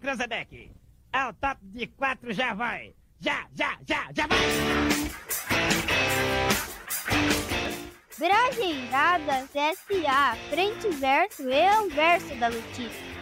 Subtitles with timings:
[0.00, 0.70] Cranzebeck.
[1.12, 2.94] Ao top de quatro já vai.
[3.20, 4.38] Já, já, já, já vai.
[8.18, 10.36] Brajeiradas S.A.
[10.50, 13.17] Frente e verso e anverso da notícia.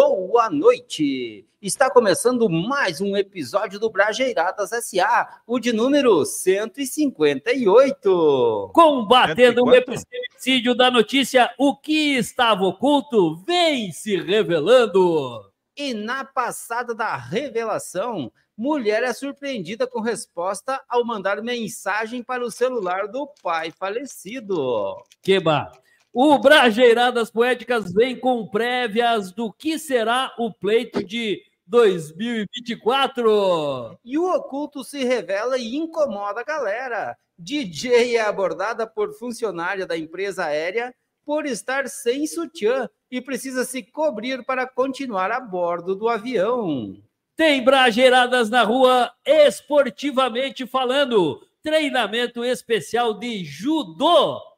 [0.00, 1.44] Boa noite!
[1.60, 8.70] Está começando mais um episódio do Brajeiradas SA, o de número 158.
[8.72, 15.52] Combatendo o episcídio da notícia, o que estava oculto vem se revelando.
[15.76, 22.50] E na passada da revelação, mulher é surpreendida com resposta ao mandar mensagem para o
[22.50, 24.96] celular do pai falecido.
[25.20, 25.70] Queba!
[26.12, 33.96] O Brajeiradas Poéticas vem com prévias do que será o pleito de 2024.
[34.04, 37.16] E o oculto se revela e incomoda a galera.
[37.38, 40.92] DJ é abordada por funcionária da empresa aérea
[41.24, 47.00] por estar sem sutiã e precisa se cobrir para continuar a bordo do avião.
[47.36, 51.40] Tem Brajeiradas na rua, esportivamente falando.
[51.62, 54.49] Treinamento especial de judô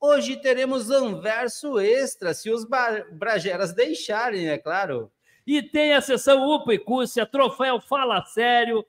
[0.00, 2.66] Hoje teremos anverso extra, se os
[3.12, 5.10] Brageras deixarem, é claro.
[5.46, 8.84] E tem a sessão UPA e Cússia, troféu Fala Sério,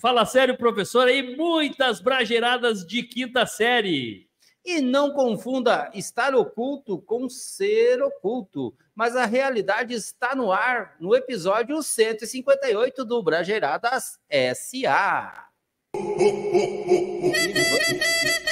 [0.00, 4.28] Fala Sério, professor, e muitas brageiradas de quinta série.
[4.64, 11.16] E não confunda estar oculto com ser oculto, mas a realidade está no ar no
[11.16, 14.20] episódio 158 do Brageiradas
[14.54, 15.48] SA.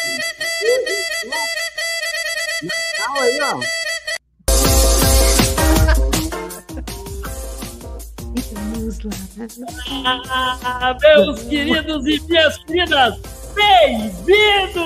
[0.60, 0.68] Aí,
[3.40, 3.60] ó.
[10.04, 13.18] Ah, meus queridos e minhas queridas,
[13.54, 14.84] bem-vindos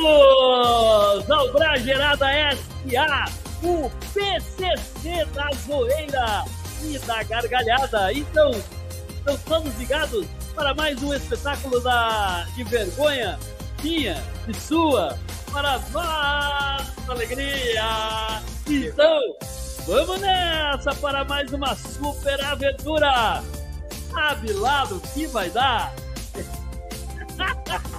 [1.29, 3.25] ao Bragerada SA,
[3.65, 6.45] o PCC da zoeira
[6.85, 8.13] e da gargalhada.
[8.13, 8.53] Então,
[9.09, 10.25] estão todos ligados
[10.55, 13.37] para mais um espetáculo da, de vergonha
[13.83, 15.19] minha e sua
[15.55, 18.43] para nossa alegria.
[18.67, 19.21] Então,
[19.87, 23.41] vamos nessa para mais uma super aventura.
[24.11, 25.95] Sabe lá do que vai dar?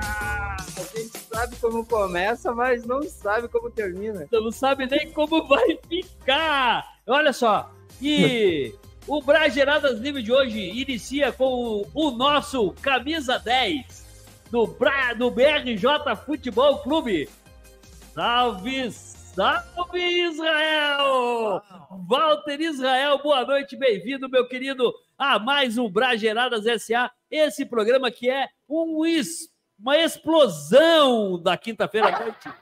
[0.00, 4.26] A gente sabe como começa, mas não sabe como termina.
[4.32, 7.00] Não sabe nem como vai ficar.
[7.06, 7.70] Olha só,
[8.00, 8.74] e
[9.06, 13.99] o Brageradas Livre de hoje inicia com o, o nosso Camisa 10
[14.50, 15.14] do, Bra...
[15.14, 17.28] do BRJ Futebol Clube.
[18.12, 21.62] Salve, salve Israel!
[22.08, 28.28] Walter Israel, boa noite, bem-vindo, meu querido, a mais um Brageradas SA, esse programa que
[28.28, 29.48] é um es...
[29.78, 32.52] uma explosão da quinta-feira à noite.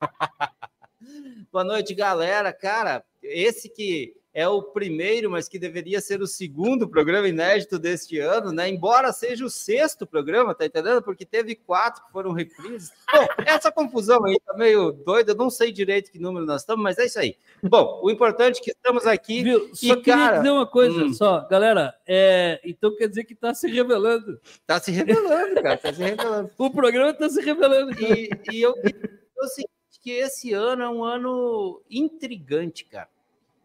[1.50, 2.52] boa noite, galera.
[2.52, 8.18] Cara, esse que é o primeiro, mas que deveria ser o segundo programa inédito deste
[8.18, 8.68] ano, né?
[8.68, 11.00] Embora seja o sexto programa, tá entendendo?
[11.00, 12.92] Porque teve quatro que foram reprises.
[13.10, 16.82] Bom, essa confusão aí tá meio doida, eu não sei direito que número nós estamos,
[16.82, 17.34] mas é isso aí.
[17.62, 19.42] Bom, o importante é que estamos aqui.
[19.42, 19.74] Viu?
[19.74, 20.36] Só e, queria cara...
[20.36, 21.14] dizer uma coisa hum.
[21.14, 21.94] só, galera.
[22.06, 22.60] É...
[22.62, 24.38] Então quer dizer que está se revelando.
[24.44, 26.50] Está se revelando, cara, está se revelando.
[26.58, 27.92] o programa está se revelando.
[28.02, 29.70] E, e eu, eu sinto
[30.02, 33.15] que esse ano é um ano intrigante, cara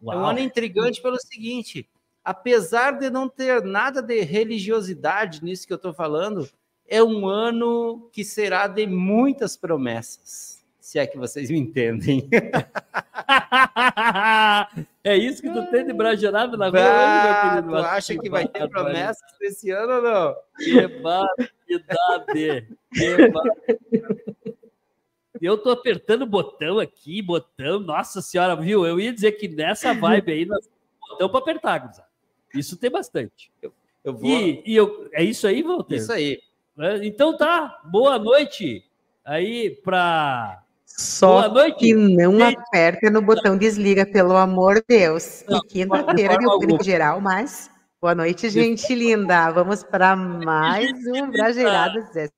[0.02, 0.16] Uau.
[0.16, 1.88] É um ano intrigante pelo seguinte:
[2.24, 6.48] apesar de não ter nada de religiosidade nisso que eu estou falando,
[6.88, 10.62] é um ano que será de muitas promessas.
[10.80, 12.28] Se é que vocês me entendem.
[15.04, 17.70] é isso que tu tem de bragerado na rua, ah, meu querido?
[17.70, 20.34] Tu acha que vai ter promessas esse ano ou não?
[20.58, 22.68] Que barbaridade!
[22.92, 24.31] Que barbaridade!
[25.46, 28.86] Eu tô apertando botão aqui, botão, nossa senhora, viu?
[28.86, 30.68] Eu ia dizer que nessa vibe aí, nós
[31.08, 32.06] botão para apertar, Guzá.
[32.54, 33.50] Isso tem bastante.
[33.60, 33.72] Eu,
[34.04, 34.30] eu vou...
[34.30, 35.96] E, e eu, é isso aí, Walter?
[35.96, 36.40] Isso aí.
[36.78, 38.84] É, então tá, boa noite
[39.24, 41.78] aí para só Boa noite.
[41.78, 42.42] que não e...
[42.42, 45.44] aperta no botão desliga, pelo amor de Deus.
[45.48, 49.50] Não, e quinta-feira deu público geral, mas boa noite, gente linda.
[49.50, 52.32] Vamos para mais um Brajeiradas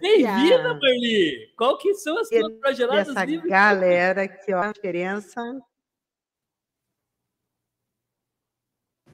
[0.00, 1.52] Bem-vinda, Marli!
[1.56, 3.50] Qual que são as suas progeladas Essa livres?
[3.50, 5.40] galera aqui, ó, a diferença.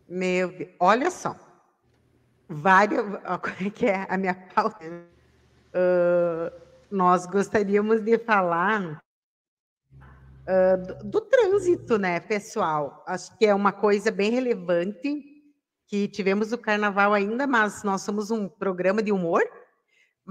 [0.09, 1.35] Meu Deus, olha só.
[2.49, 3.03] várias.
[3.41, 4.79] Como é que é a minha pauta?
[5.75, 6.53] Ah,
[6.91, 9.01] nós gostaríamos de falar
[10.47, 13.05] ah, do, do trânsito, né, pessoal?
[13.07, 15.25] Acho que é uma coisa bem relevante
[15.87, 19.43] que tivemos o carnaval ainda, mas nós somos um programa de humor.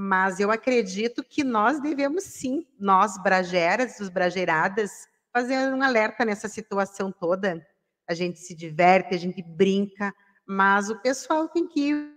[0.03, 6.47] Mas eu acredito que nós devemos sim, nós brageras, os brageiradas, fazer um alerta nessa
[6.47, 7.63] situação toda.
[8.09, 10.11] A gente se diverte, a gente brinca,
[10.43, 12.15] mas o pessoal tem que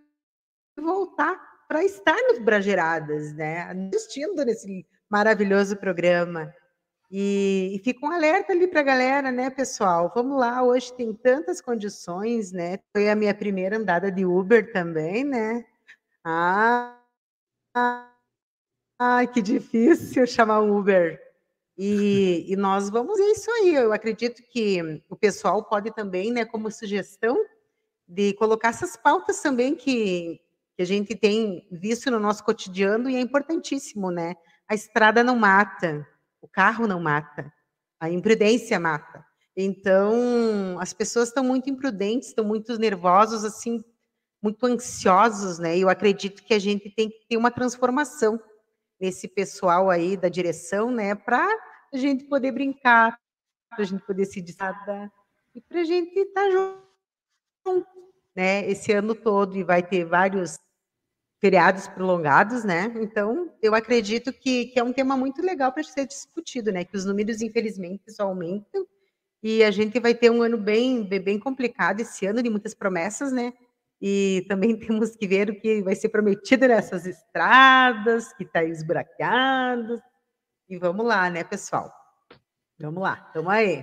[0.81, 1.39] voltar
[1.69, 3.71] para estar nos Brageiradas, né?
[3.93, 6.55] Assistindo nesse maravilhoso programa.
[7.11, 10.11] E, e fica um alerta ali para a galera, né, pessoal?
[10.15, 12.79] Vamos lá, hoje tem tantas condições, né?
[12.93, 15.67] Foi a minha primeira andada de Uber também, né?
[16.25, 16.99] Ah,
[18.99, 21.21] ai, que difícil chamar Uber.
[21.76, 23.75] E, e nós vamos é isso aí.
[23.75, 27.37] Eu acredito que o pessoal pode também, né, como sugestão,
[28.06, 30.41] de colocar essas pautas também que,
[30.76, 34.37] que a gente tem visto no nosso cotidiano e é importantíssimo, né?
[34.69, 36.06] A estrada não mata,
[36.41, 37.53] o carro não mata,
[37.99, 39.25] a imprudência mata.
[39.56, 43.82] Então, as pessoas estão muito imprudentes, estão muito nervosos, assim,
[44.44, 45.79] muito ansiosos, né?
[45.79, 48.38] Eu acredito que a gente tem que ter uma transformação
[49.00, 51.14] nesse pessoal aí da direção, né?
[51.14, 51.49] Para
[51.91, 53.19] a gente poder brincar,
[53.70, 55.11] para a gente poder se desatar
[55.55, 57.87] e para a gente estar junto,
[58.37, 58.69] né?
[58.69, 60.58] Esse ano todo e vai ter vários
[61.40, 62.93] feriados prolongados, né?
[62.97, 66.85] Então, eu acredito que, que é um tema muito legal para ser discutido, né?
[66.85, 68.87] Que os números, infelizmente, só aumentam
[69.43, 73.32] e a gente vai ter um ano bem bem complicado esse ano, de muitas promessas,
[73.32, 73.55] né?
[74.06, 79.99] E também temos que ver o que vai ser prometido nessas estradas, que está esburaqueado.
[80.69, 81.91] E vamos lá, né, pessoal?
[82.79, 83.83] Vamos lá, tamo aí.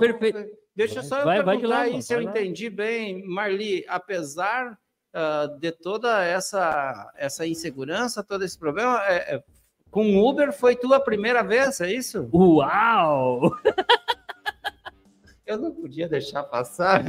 [0.00, 0.58] Perfeito.
[0.74, 2.30] Deixa só eu Vai- vai de perguntar lá, aí se eu vai lá.
[2.32, 4.76] entendi bem, Marli, apesar
[5.14, 9.44] ah, de toda essa, essa insegurança, todo esse problema, é, é,
[9.92, 12.28] com Uber foi tua primeira vez, é isso?
[12.32, 13.52] Uau!
[15.46, 17.02] Eu não podia deixar passar.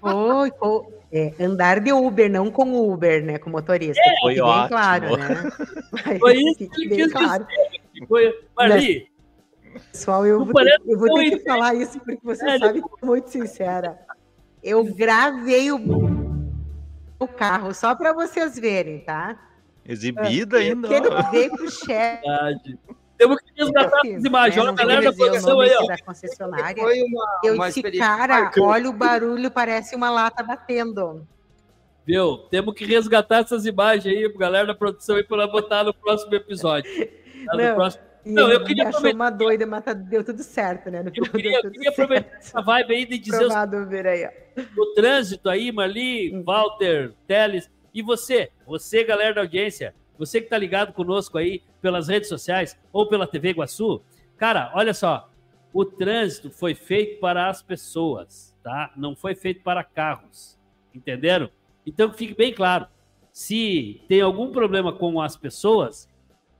[0.00, 0.99] Foi, foi.
[1.12, 3.38] É, andar de Uber, não com Uber, né?
[3.38, 4.00] Com motorista.
[4.20, 4.68] Foi Fique bem ótimo.
[4.68, 5.50] claro, né?
[5.92, 7.46] Mas Foi isso que ele quis claro.
[8.08, 9.10] Foi, Marli,
[9.92, 12.86] Pessoal, eu vou, ter, eu vou ter que falar isso porque você É, sabe que
[12.86, 13.98] eu sou muito sincera.
[14.62, 15.78] Eu gravei o,
[17.18, 19.38] o carro só para vocês verem, tá?
[19.84, 20.88] Exibida ainda.
[20.88, 22.26] Eu veio pro chefe.
[23.20, 24.56] Temos que resgatar essas imagens.
[24.56, 25.86] né, Olha a galera da produção aí, ó.
[25.86, 26.82] da concessionária.
[26.82, 28.60] Foi uma, Eu uma disse, cara, marcante.
[28.66, 31.26] olha o barulho, parece uma lata batendo.
[32.06, 32.38] Viu?
[32.50, 36.90] Temos que resgatar essas imagens aí, galera da produção aí, para botar no próximo episódio.
[37.46, 37.56] Tá?
[37.56, 40.90] No Não, próximo- E Não, eu queria aproveitar- uma doida, mas tá- deu tudo certo,
[40.90, 41.02] né?
[41.02, 42.42] No Eu queria, eu queria aproveitar certo.
[42.42, 44.60] essa vibe aí de dizer o Provado Uber aí, ó.
[44.82, 46.42] o trânsito aí, Marli, Hum.
[46.44, 47.70] Walter, Teles.
[47.94, 52.78] E você, você, galera da audiência, você que tá ligado conosco aí pelas redes sociais
[52.92, 54.02] ou pela TV Iguaçu,
[54.36, 55.30] cara, olha só,
[55.72, 58.92] o trânsito foi feito para as pessoas, tá?
[58.94, 60.58] Não foi feito para carros,
[60.94, 61.48] entenderam?
[61.86, 62.86] Então que fique bem claro,
[63.32, 66.06] se tem algum problema com as pessoas,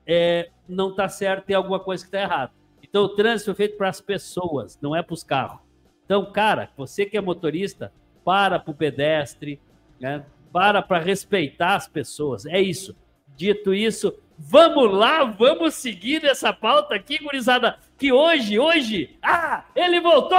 [0.06, 2.52] é, não tá certo, tem alguma coisa que tá errada.
[2.82, 5.60] Então o trânsito foi feito para as pessoas, não é para os carros.
[6.06, 7.92] Então, cara, você que é motorista,
[8.24, 9.60] para para o pedestre,
[10.00, 10.24] né?
[10.50, 12.46] para para respeitar as pessoas.
[12.46, 12.96] É isso.
[13.40, 19.98] Dito isso, vamos lá, vamos seguir essa pauta aqui, gurizada, que hoje, hoje, ah, ele
[19.98, 20.36] voltou!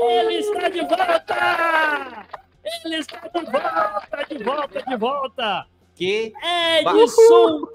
[0.00, 2.26] Ele está de volta!
[2.64, 5.66] Ele está de volta, de volta, de volta!
[5.94, 6.32] Que
[6.80, 7.68] Edson,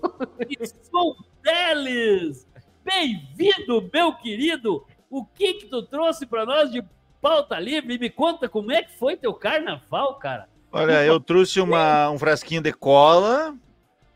[0.49, 2.45] Edson Teles!
[2.83, 4.85] Bem-vindo, meu querido!
[5.09, 6.83] O que que tu trouxe para nós de
[7.21, 7.97] pauta livre?
[7.97, 10.49] Me conta como é que foi teu carnaval, cara.
[10.71, 13.53] Olha, eu trouxe uma, um frasquinho de cola,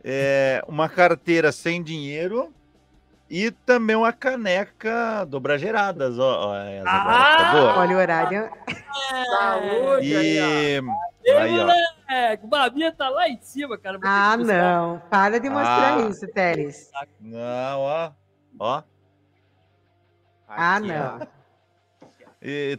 [0.04, 2.54] é, uma carteira sem dinheiro
[3.30, 6.18] e também uma caneca dobrageiradas.
[6.18, 7.78] Ó, ó, essa agora, tá boa?
[7.80, 8.50] Olha o horário.
[9.38, 11.06] saúde aí, ó.
[11.26, 11.66] E aí, ó.
[11.66, 14.00] moleque, o babinha tá lá em cima, cara.
[14.04, 15.02] Ah, não.
[15.10, 16.02] Para de mostrar Ah.
[16.08, 16.90] isso, Teles.
[17.20, 18.12] Não, ó,
[18.60, 18.84] ó.
[20.48, 20.94] Ah, Aqui, ó.
[20.94, 21.20] não.
[21.22, 21.28] E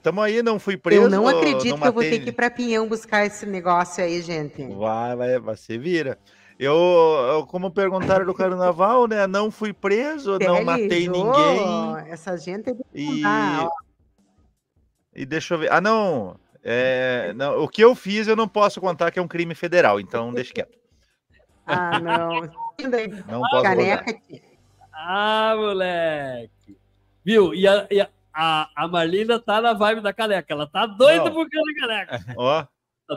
[0.02, 1.02] tamo aí, não fui preso.
[1.02, 4.02] eu não acredito não que eu vou ter que ir pra Pinhão buscar esse negócio
[4.02, 4.64] aí, gente.
[4.74, 6.18] Vai, vai, vai, você vira.
[6.58, 9.26] Eu, eu, como perguntaram do carnaval, né?
[9.26, 12.08] Não fui preso, não matei ninguém.
[12.08, 13.22] Essa gente é de E,
[15.14, 15.72] e deixa eu ver.
[15.72, 17.62] Ah, não, é, não.
[17.62, 20.52] O que eu fiz eu não posso contar que é um crime federal, então deixa
[20.52, 20.76] quieto.
[21.68, 22.42] Ah, não.
[22.42, 23.62] Não posso contar.
[23.62, 24.20] Caneca.
[24.92, 26.78] Ah, moleque.
[27.24, 27.52] Viu?
[27.52, 30.52] E a, e a, a, a Marlina tá na vibe da caneca.
[30.52, 31.32] Ela tá doida Não.
[31.32, 32.34] por causa da caneca.
[32.36, 32.64] Ó,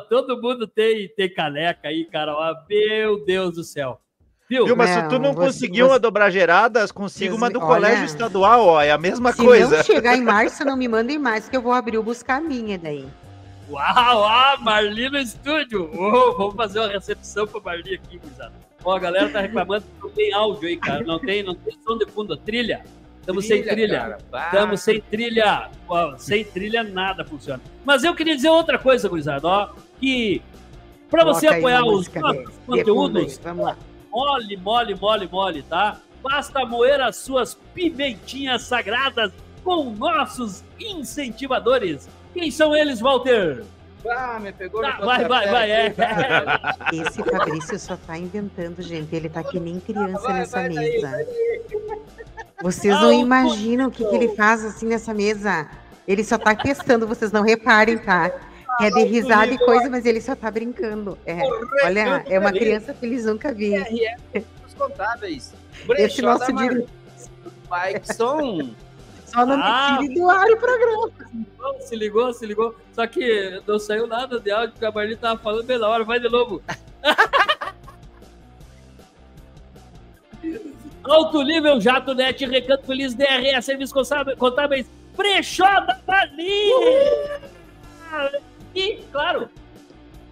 [0.07, 2.33] Todo mundo tem, tem caneca aí, cara.
[2.35, 3.99] Ó, meu Deus do céu.
[4.49, 4.65] Viu?
[4.65, 7.67] Viu, mas se tu não Não, você- conseguiu você- uma dobrageiradas, consiga uma do Olha,
[7.67, 8.81] colégio estadual, ó.
[8.81, 9.77] É a mesma Se coisa.
[9.77, 12.41] não chegar em março, não me mandem mais, que eu vou abrir o buscar a
[12.41, 13.05] minha daí.
[13.69, 15.91] Uau, ah, Marli no estúdio.
[15.91, 18.53] Vamos fazer uma recepção pra Marli aqui, gurizada.
[18.83, 21.03] Ó, a galera tá reclamando que não tem áudio aí, cara.
[21.03, 22.83] Não tem, não tem som de fundo, trilha.
[23.19, 24.17] Estamos sem trilha.
[24.45, 25.69] Estamos sem trilha.
[26.17, 27.61] Sem trilha nada funciona.
[27.85, 30.41] Mas eu queria dizer outra coisa, gurizada, ó, que
[31.09, 33.77] para você apoiar os nossos aí, conteúdos, Vamos lá.
[34.11, 35.99] mole, mole, mole, mole, tá?
[36.21, 39.31] Basta moer as suas pimentinhas sagradas
[39.63, 42.07] com nossos incentivadores.
[42.33, 43.63] Quem são eles, Walter?
[44.09, 45.95] Ah, me pegou Tá, vai, vai, vai, é.
[46.93, 49.13] Esse Fabrício só tá inventando, gente.
[49.13, 51.25] Ele tá que nem criança Vai, nessa vai daí, mesa.
[52.61, 55.67] Vocês não imaginam o que, que ele faz assim nessa mesa.
[56.07, 58.31] Ele só tá testando, vocês não reparem, tá?
[58.81, 61.17] É de risada e coisa, mas ele só tá brincando.
[61.25, 61.39] É,
[61.85, 63.75] olha, é uma criança que eles nunca vi.
[63.75, 65.53] RF dos contábeis.
[65.97, 66.87] Esse nosso diretor
[67.67, 68.69] Paixson.
[69.25, 69.97] só não Ah.
[69.99, 71.11] me tire do ar o programa.
[71.81, 72.75] Se ligou, se ligou.
[72.93, 76.03] Só que não saiu nada de áudio, porque a Marli tava falando bem na hora.
[76.03, 76.61] Vai de novo.
[81.03, 84.03] Alto nível Jato Net, Recanto Feliz, DRE, Serviços
[84.37, 86.71] Contábeis- Brechó da Marli!
[88.75, 89.49] E, claro,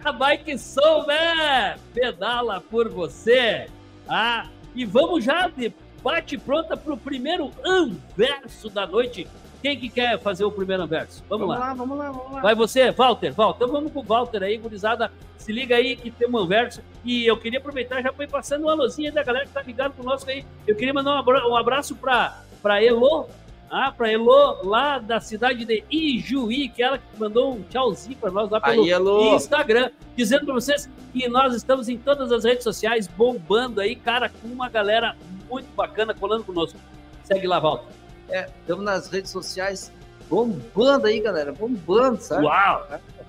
[0.04, 1.76] a Bike Soul, né?
[1.92, 3.68] Pedala por você.
[4.08, 5.72] Ah, e vamos já de
[6.02, 9.26] bate pronta pro primeiro anverso da noite.
[9.62, 11.24] Quem que quer fazer o primeiro anverso?
[11.28, 11.74] Vamos, lá.
[11.74, 12.40] vamos lá, vamos lá.
[12.40, 13.64] Vai você, Walter, Walter.
[13.64, 15.10] Então vamos com o Walter aí, gurizada.
[15.36, 16.80] Se liga aí que tem um anverso.
[17.04, 19.92] E eu queria aproveitar, já foi passando uma alôzinha aí da galera que tá ligado
[19.94, 20.44] conosco aí.
[20.66, 23.26] Eu queria mandar um abra- abraço pra, pra Elo,
[23.70, 28.30] ah, pra Elo, lá da cidade de Ijuí, que ela que mandou um tchauzinho pra
[28.30, 29.34] nós lá pelo Aí, Elô.
[29.34, 34.28] Instagram, dizendo pra vocês que nós estamos em todas as redes sociais, bombando aí, cara,
[34.28, 35.16] com uma galera
[35.50, 36.78] muito bacana colando conosco.
[37.24, 37.88] Segue lá, Walter.
[38.30, 39.90] Estamos nas redes sociais
[40.28, 41.52] bombando aí, galera.
[41.52, 42.44] Bombando, sabe?
[42.44, 42.86] Uau!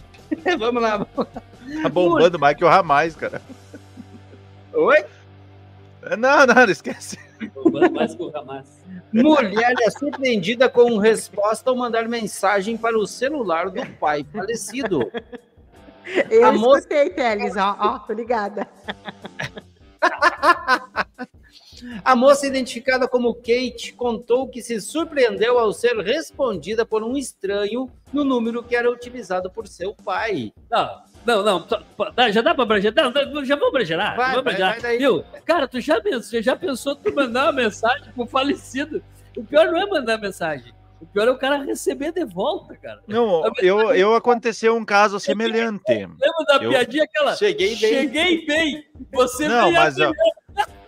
[0.59, 1.05] vamos lá.
[1.81, 3.41] Tá bombando mais que o Ramais, cara.
[4.73, 5.05] Oi?
[6.17, 7.17] Não, não, não esquece.
[7.53, 8.79] Bombando mais que o Hamas.
[9.11, 15.11] Mulher é surpreendida com resposta ao mandar mensagem para o celular do pai falecido.
[16.29, 18.67] Eu A moça- escutei, Teles, ó, ó, tô ligada.
[22.03, 27.89] A moça identificada como Kate contou que se surpreendeu ao ser respondida por um estranho
[28.13, 30.51] no número que era utilizado por seu pai.
[30.69, 31.67] Não, não, não.
[32.15, 34.15] dá- Já dá pra não, já vamos bragerar.
[34.15, 34.71] Vai, vamos vai, bragerar.
[34.73, 34.97] vai daí.
[34.97, 35.23] Viu?
[35.45, 39.03] Cara, tu já pensou, já pensou tu mandar uma mensagem pro falecido?
[39.37, 40.73] O pior não é mandar mensagem.
[41.01, 42.99] O pior é o cara receber de volta, cara.
[43.07, 45.81] Não, eu, eu aconteceu um caso semelhante.
[45.87, 47.35] Lembra da Eu- piadinha aquela?
[47.37, 47.77] Cheguei bem.
[47.77, 48.83] Cheguei bem.
[49.13, 50.78] Você Não, veio mas ó, acolher.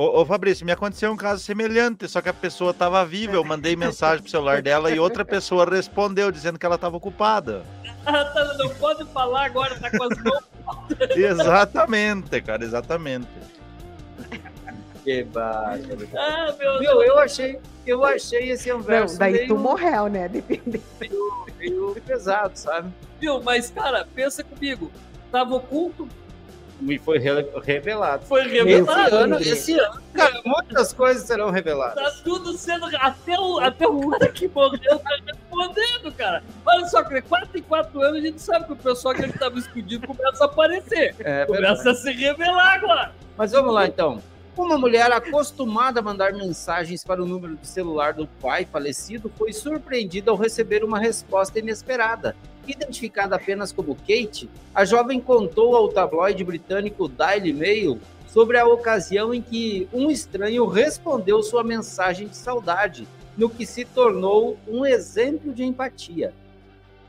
[0.00, 3.44] Ô, ô Fabrício, me aconteceu um caso semelhante, só que a pessoa estava viva, eu
[3.44, 7.62] mandei mensagem pro celular dela e outra pessoa respondeu dizendo que ela estava ocupada.
[8.06, 10.44] Ah, tá, não pode falar agora, tá com as mãos.
[11.14, 13.28] Exatamente, cara, exatamente.
[15.04, 16.08] Que bárbaro.
[16.16, 16.80] Ah, meu Deus.
[16.80, 20.28] Meu, eu achei, eu achei esse Não, anverso daí meio, tu morreu, né?
[20.28, 20.80] Depende.
[21.58, 22.90] meio pesado, sabe?
[23.18, 23.42] Viu?
[23.42, 24.90] Mas, cara, pensa comigo.
[25.32, 26.08] Tava oculto,
[26.80, 28.24] Me foi re- revelado.
[28.26, 29.14] foi Esse revelado.
[29.16, 31.94] ano, esse ano, cara, muitas coisas serão reveladas.
[31.94, 32.86] Tá tudo sendo.
[32.96, 36.42] Até o, até o cara que morreu tá respondendo, cara.
[36.66, 39.58] Olha só, com 4 em 4 anos a gente sabe que o pessoal que estava
[39.58, 41.14] escondido começa a aparecer.
[41.20, 41.46] É, verdade.
[41.46, 43.12] Começa a se revelar agora.
[43.36, 44.22] Mas vamos lá então.
[44.56, 49.52] Uma mulher acostumada a mandar mensagens para o número de celular do pai falecido foi
[49.52, 52.36] surpreendida ao receber uma resposta inesperada.
[52.66, 59.32] Identificada apenas como Kate, a jovem contou ao tabloide britânico Daily Mail sobre a ocasião
[59.32, 65.54] em que um estranho respondeu sua mensagem de saudade, no que se tornou um exemplo
[65.54, 66.34] de empatia.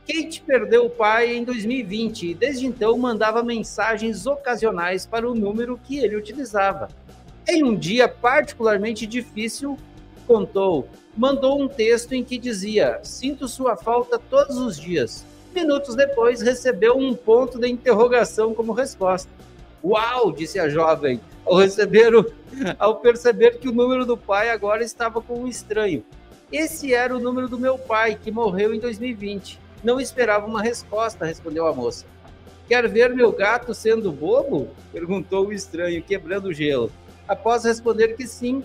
[0.06, 5.78] Kate perdeu o pai em 2020 e desde então mandava mensagens ocasionais para o número
[5.78, 6.88] que ele utilizava.
[7.48, 9.76] Em um dia particularmente difícil,
[10.26, 15.24] contou, mandou um texto em que dizia: Sinto sua falta todos os dias.
[15.54, 19.30] Minutos depois, recebeu um ponto de interrogação como resposta.
[19.84, 22.32] Uau, disse a jovem, ao, receber o,
[22.78, 26.04] ao perceber que o número do pai agora estava com um estranho.
[26.50, 29.58] Esse era o número do meu pai, que morreu em 2020.
[29.82, 32.06] Não esperava uma resposta, respondeu a moça.
[32.68, 34.68] Quer ver meu gato sendo bobo?
[34.92, 36.90] perguntou o estranho, quebrando o gelo.
[37.26, 38.62] Após responder que sim,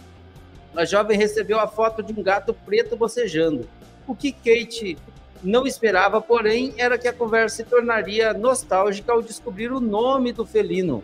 [0.76, 3.68] a jovem recebeu a foto de um gato preto bocejando.
[4.08, 4.98] O que Kate
[5.44, 10.46] não esperava, porém, era que a conversa se tornaria nostálgica ao descobrir o nome do
[10.46, 11.04] felino.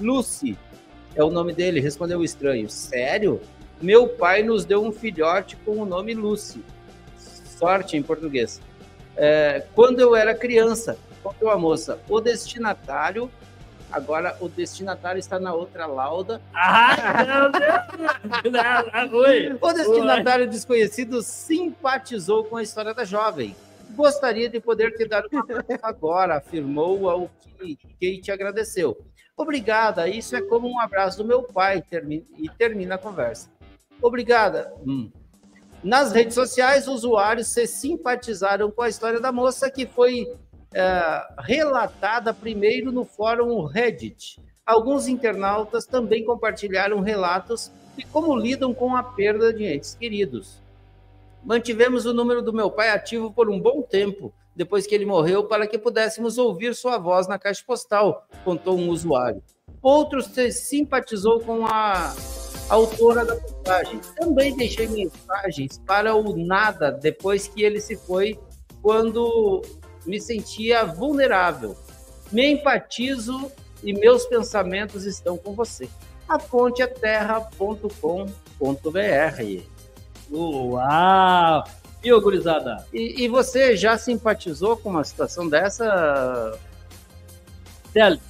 [0.00, 0.56] Lucy
[1.14, 2.68] é o nome dele, respondeu o estranho.
[2.68, 3.40] Sério?
[3.80, 6.64] Meu pai nos deu um filhote com o nome Lucy.
[7.16, 8.60] Sorte em português.
[9.16, 13.30] É, quando eu era criança, contou a moça, o destinatário
[13.92, 16.40] Agora o destinatário está na outra lauda.
[16.54, 17.50] Ah,
[19.12, 19.58] Oi.
[19.60, 23.54] O destinatário desconhecido simpatizou com a história da jovem.
[23.90, 25.44] Gostaria de poder te dar uma
[25.82, 28.96] agora, afirmou ao que Kate agradeceu.
[29.36, 33.50] Obrigada, isso é como um abraço do meu pai, termina, e termina a conversa.
[34.00, 34.72] Obrigada.
[34.86, 35.10] Hum.
[35.82, 40.26] Nas redes sociais, usuários se simpatizaram com a história da moça que foi
[40.74, 44.40] é, relatada primeiro no fórum Reddit.
[44.64, 50.60] Alguns internautas também compartilharam relatos de como lidam com a perda de entes queridos.
[51.44, 55.44] Mantivemos o número do meu pai ativo por um bom tempo, depois que ele morreu,
[55.44, 59.42] para que pudéssemos ouvir sua voz na caixa postal, contou um usuário.
[59.82, 62.14] Outro se simpatizou com a
[62.68, 64.00] autora da postagem.
[64.16, 68.38] Também deixei mensagens para o nada depois que ele se foi,
[68.80, 69.62] quando
[70.06, 71.76] me sentia vulnerável.
[72.30, 73.50] Me empatizo
[73.82, 75.88] e meus pensamentos estão com você.
[76.28, 77.88] A fonte é terra.com.br.
[80.30, 81.64] Uau!
[82.02, 82.84] E gurizada?
[82.92, 86.58] E, e, você já simpatizou com uma situação dessa?
[87.92, 88.20] Teles.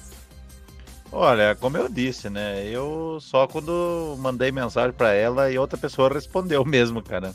[1.11, 2.67] Olha, como eu disse, né?
[2.67, 7.33] Eu só quando mandei mensagem para ela e outra pessoa respondeu mesmo, cara.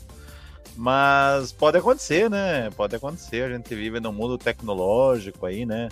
[0.81, 2.69] Mas pode acontecer, né?
[2.69, 3.43] Pode acontecer.
[3.43, 5.89] A gente vive num mundo tecnológico aí, né?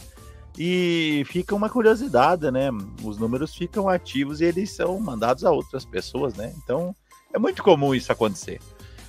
[0.57, 2.69] E fica uma curiosidade, né?
[3.03, 6.53] Os números ficam ativos e eles são mandados a outras pessoas, né?
[6.63, 6.95] Então
[7.33, 8.61] é muito comum isso acontecer.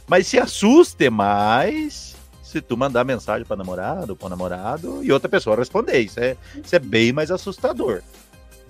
[0.08, 5.54] Mas se assuste mais se tu mandar mensagem para namorado, para namorado e outra pessoa
[5.54, 6.00] responder.
[6.00, 8.02] Isso é, isso é bem mais assustador.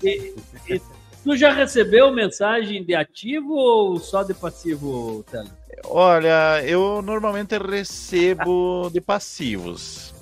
[0.02, 0.34] E,
[0.68, 0.78] e,
[1.24, 5.48] tu já recebeu mensagem de ativo ou só de passivo, Tele?
[5.84, 10.14] Olha, eu normalmente recebo de passivos.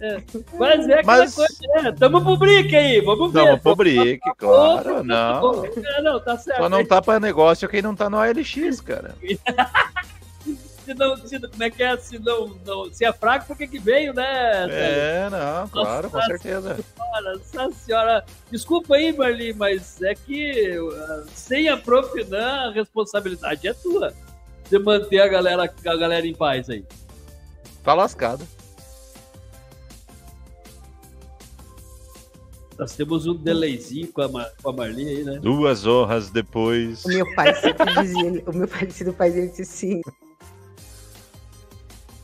[0.00, 0.22] É,
[0.56, 1.34] mas é aquela mas...
[1.34, 3.44] coisa, é, tamo pro brick aí, vamos ver.
[3.44, 5.64] Tamo pro brick, claro, não.
[5.64, 6.58] É, não, tá certo.
[6.58, 9.16] Só não tá pra negócio quem não tá no OLX, cara.
[10.84, 11.96] se não, se, como é que é?
[11.96, 14.68] Se, não, não, se é fraco, por que que veio, né?
[14.70, 16.78] É, não, claro, Nossa, com certeza.
[17.52, 23.74] Nossa senhora, desculpa aí, Marli, mas é que uh, sem a Profinan, a responsabilidade é
[23.74, 24.14] tua
[24.70, 26.84] de manter a galera, a galera em paz aí.
[27.82, 28.46] Tá lascado.
[32.78, 35.40] Nós temos um delayzinho com a, Mar, com a Marli aí, né?
[35.40, 37.04] Duas horas depois.
[37.04, 40.00] O meu pai sempre dizia, o meu falecido pai dele disse assim,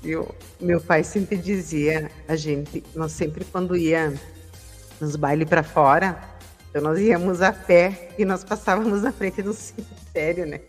[0.04, 4.14] eu, meu pai sempre dizia, a gente, nós sempre quando ia
[5.00, 6.22] nos bailes para fora,
[6.70, 10.60] então nós íamos a pé e nós passávamos na frente do cemitério, né?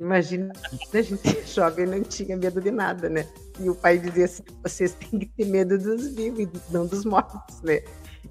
[0.00, 0.52] Imagina,
[0.92, 3.26] a gente jovem não tinha medo de nada, né?
[3.60, 7.60] E o pai dizia assim: vocês têm que ter medo dos vivos, não dos mortos,
[7.62, 7.82] né?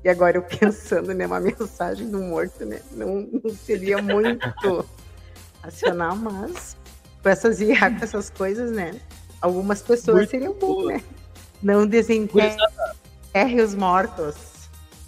[0.03, 2.81] E agora eu pensando, né, uma mensagem do morto, né?
[2.91, 4.85] Não, não seria muito
[5.61, 6.75] racional, mas
[7.21, 8.99] com essas IA, com essas coisas, né?
[9.45, 11.03] algumas pessoas Muito seriam bom, né?
[11.61, 12.57] Não desenterre
[13.63, 14.35] os mortos.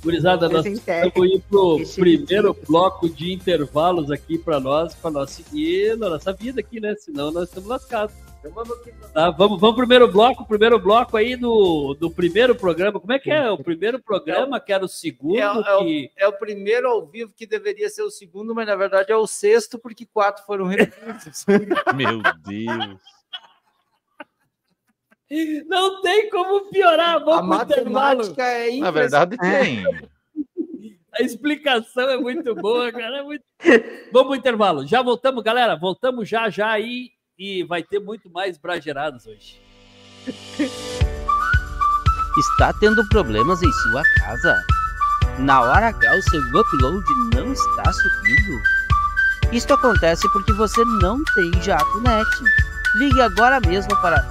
[0.08, 5.98] Gurizada, nós vamos ir pro primeiro bloco de intervalos aqui para nós, para nós seguir
[5.98, 6.96] na nossa vida aqui, né?
[6.96, 8.16] Senão nós estamos lascados.
[9.14, 13.02] Tá, vamos, vamos primeiro bloco, primeiro bloco aí do, do primeiro programa.
[13.02, 13.52] Como é que é?
[13.52, 15.40] O primeiro programa, que era o segundo.
[15.40, 16.12] É, que...
[16.16, 19.12] é, o, é o primeiro ao vivo que deveria ser o segundo, mas na verdade
[19.12, 21.46] é o sexto, porque quatro foram repetidos.
[21.94, 23.17] Meu Deus.
[25.66, 27.24] Não tem como piorar.
[27.24, 29.84] Vamos a matemática é Na verdade, tem.
[31.20, 33.18] A explicação é muito boa, cara.
[33.18, 33.44] É muito...
[34.12, 34.86] Vamos pro intervalo.
[34.86, 35.76] Já voltamos, galera.
[35.76, 37.10] Voltamos já, já aí.
[37.40, 39.60] E vai ter muito mais brageradas hoje.
[42.38, 44.64] Está tendo problemas em sua casa?
[45.40, 48.62] Na hora H, o seu upload não está subindo?
[49.52, 52.28] Isto acontece porque você não tem JatoNet.
[52.98, 54.24] Ligue agora mesmo para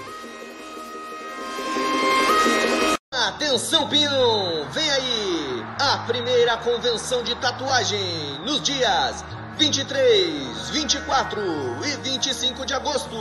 [3.13, 4.65] Atenção, Pino!
[4.71, 5.65] Vem aí!
[5.79, 9.25] A primeira convenção de tatuagem nos dias
[9.57, 11.41] 23, 24
[11.85, 13.15] e 25 de agosto,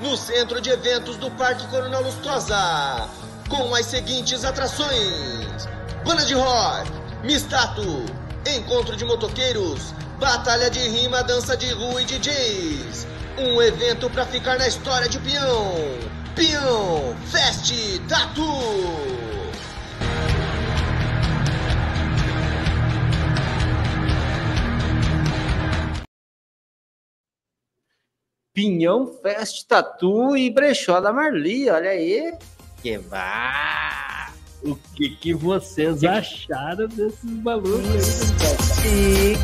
[0.00, 3.08] no centro de eventos do Parque Coronel Lustrosa,
[3.48, 5.68] com as seguintes atrações:
[6.04, 6.90] Banda de Rock,
[7.22, 8.04] Mistato,
[8.46, 13.06] Encontro de Motoqueiros, Batalha de Rima, Dança de Rua e DJs.
[13.38, 15.74] Um evento para ficar na história de peão.
[16.36, 17.72] Peão Fest
[18.06, 18.44] Tatu.
[28.52, 32.36] Pinhão Fest Tatu e Brechó da Marli, olha aí.
[32.82, 34.23] Que vá!
[34.64, 38.32] O que, que vocês acharam desses malucos
[38.82, 39.34] aí,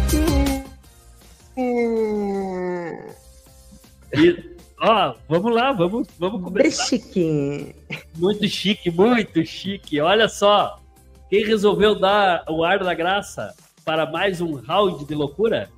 [4.17, 6.85] E, ó, vamos lá, vamos, vamos começar.
[6.87, 7.75] Chique.
[8.17, 10.01] Muito chique, muito chique.
[10.01, 10.81] Olha só,
[11.29, 13.55] quem resolveu dar o ar da graça
[13.85, 15.71] para mais um round de loucura?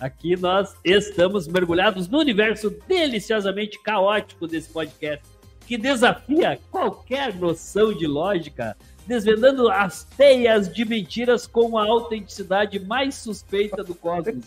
[0.00, 5.24] Aqui nós estamos mergulhados no universo deliciosamente caótico desse podcast,
[5.66, 8.76] que desafia qualquer noção de lógica,
[9.08, 14.44] desvendando as teias de mentiras com a autenticidade mais suspeita do cosmos.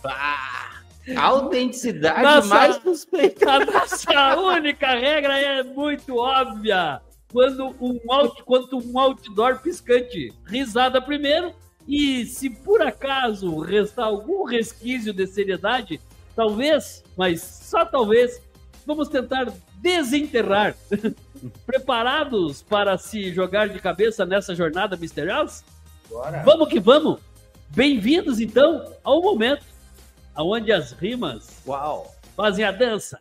[0.00, 0.82] Bah,
[1.16, 3.50] autenticidade Nossa- mais suspeita.
[3.50, 7.00] A nossa única regra é muito óbvia.
[7.32, 11.52] Quando um, out, quando um outdoor piscante, risada primeiro,
[11.86, 16.00] e se por acaso restar algum resquício de seriedade,
[16.36, 18.40] talvez, mas só talvez,
[18.86, 20.76] vamos tentar desenterrar.
[21.64, 25.64] Preparados para se jogar de cabeça nessa jornada misteriosa?
[26.08, 26.42] Bora.
[26.44, 27.20] Vamos que vamos!
[27.68, 29.64] Bem-vindos então ao momento
[30.36, 32.14] onde as rimas Uau.
[32.36, 33.20] fazem a dança.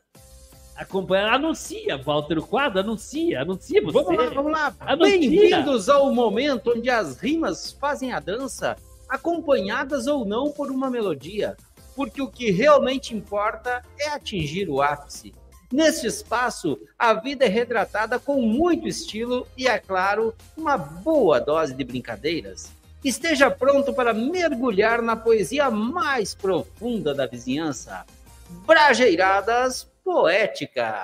[0.76, 3.94] Acompanha, anuncia, Walter Quadro, anuncia, anuncia você.
[3.94, 4.96] Vamos lá, vamos lá.
[4.98, 8.76] Bem-vindos ao momento onde as rimas fazem a dança,
[9.08, 11.56] acompanhadas ou não por uma melodia,
[11.96, 15.34] porque o que realmente importa é atingir o ápice.
[15.76, 21.74] Neste espaço, a vida é retratada com muito estilo e, é claro, uma boa dose
[21.74, 22.72] de brincadeiras.
[23.04, 28.06] Esteja pronto para mergulhar na poesia mais profunda da vizinhança.
[28.66, 30.96] Brajeiradas Poética.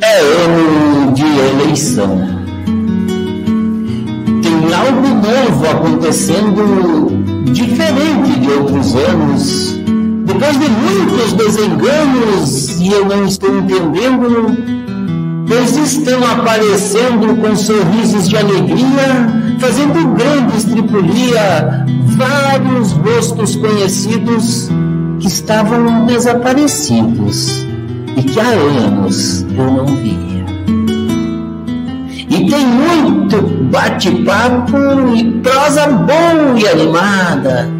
[0.00, 2.16] É ano de eleição.
[4.40, 7.15] Tem algo novo acontecendo,
[7.56, 9.80] diferente de outros anos.
[10.26, 14.54] Depois de muitos desenganos, e eu não estou entendendo,
[15.48, 21.86] pois estão aparecendo com sorrisos de alegria, fazendo grande estripulia,
[22.18, 24.68] vários rostos conhecidos
[25.18, 27.66] que estavam desaparecidos
[28.16, 30.35] e que há anos eu não via.
[32.28, 34.76] E tem muito bate-papo
[35.14, 37.70] e prosa boa e animada.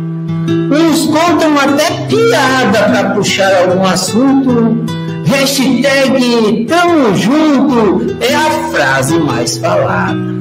[0.49, 4.85] Uns contam até piada para puxar algum assunto.
[5.27, 10.37] Hashtag tamo junto é a frase mais falada.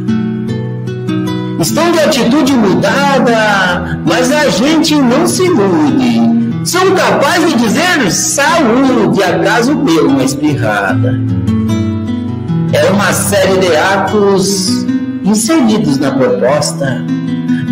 [1.60, 6.46] Estão de atitude mudada, mas a gente não se ilude.
[6.64, 11.20] São capazes de dizer saúde, acaso deu uma espirrada.
[12.76, 14.86] É uma série de atos
[15.24, 17.02] inseridos na proposta.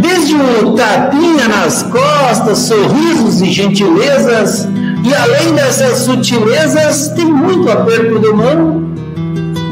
[0.01, 4.65] Desde um tapinha nas costas, sorrisos e gentilezas,
[5.03, 8.93] e além dessas sutilezas, tem muito aperto de mão.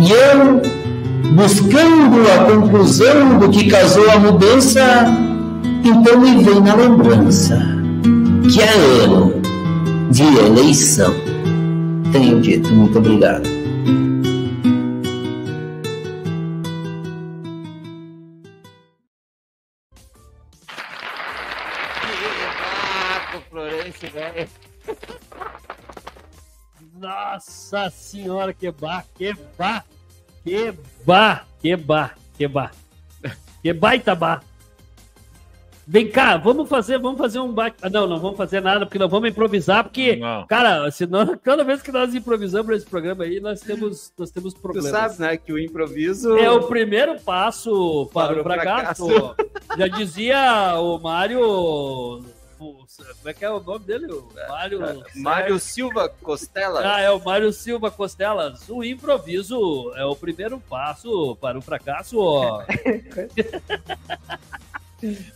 [0.01, 0.61] E eu,
[1.33, 4.81] buscando a conclusão do que casou a mudança,
[5.81, 7.57] então me vem na lembrança
[8.51, 9.41] que é ano
[10.09, 11.13] de eleição.
[12.11, 13.61] Tenho dito, muito obrigado.
[27.71, 29.86] Nossa senhora, que bar, que bar,
[30.43, 30.73] que
[31.05, 32.71] bar, que bar, que bar.
[33.63, 34.43] Que baita bar.
[35.88, 37.77] Vem cá, vamos fazer, vamos fazer um bate.
[37.81, 40.45] Ah, não, não vamos fazer nada, porque não vamos improvisar, porque, Não.
[40.47, 44.60] cara, senão, toda vez que nós improvisamos esse programa aí, nós temos, nós temos Tu
[44.62, 44.91] problemas.
[44.91, 46.38] sabe, né, que o improviso...
[46.38, 49.07] É o primeiro passo para, Para o fracasso.
[49.07, 49.36] fracasso.
[49.77, 52.21] Já dizia o Mário.
[52.62, 52.86] Como
[53.26, 54.06] é que é o nome dele?
[54.12, 55.04] O Mário.
[55.15, 56.82] Mário Silva Costela.
[56.84, 58.69] Ah, é o Mário Silva Costelas.
[58.69, 62.17] O improviso é o primeiro passo para o fracasso.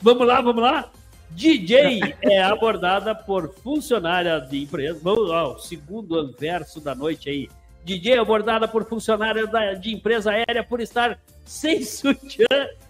[0.02, 0.92] vamos lá, vamos lá.
[1.32, 5.00] DJ é abordada por funcionária de empresa.
[5.02, 7.50] Vamos lá, o segundo verso da noite aí.
[7.84, 12.48] DJ é abordada por funcionária da- de empresa aérea por estar sem sutiã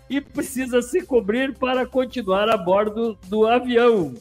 [0.10, 4.14] e precisa se cobrir para continuar a bordo do avião.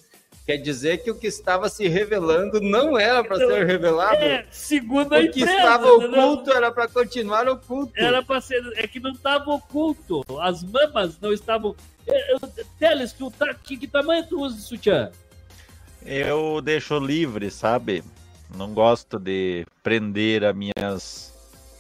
[0.47, 4.17] Quer dizer que o que estava se revelando não era para ser revelado?
[4.17, 5.57] É, segundo a o que empresa.
[5.57, 6.21] estava entendeu?
[6.21, 7.93] oculto era para continuar oculto.
[7.97, 8.63] Era pra ser.
[8.77, 10.23] É que não estava oculto.
[10.41, 11.75] As mamas não estavam.
[12.07, 12.41] É, eu-
[12.79, 15.11] Teles, tu tá, que, que tamanho tu usa de sutiã?
[16.05, 18.05] Eu deixo livre, sabe?
[18.55, 21.33] Não gosto de prender as minhas,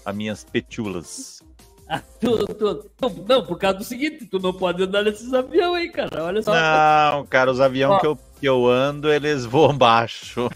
[0.06, 1.42] as minhas petulas.
[1.88, 5.83] Ah, tu, tu, tu- não, por causa do seguinte, tu não pode andar nesses aviões
[5.83, 6.25] aí, cara.
[6.25, 6.53] Olha só.
[6.55, 10.49] Não, cara, os aviões que eu, que eu ando, eles voam baixo.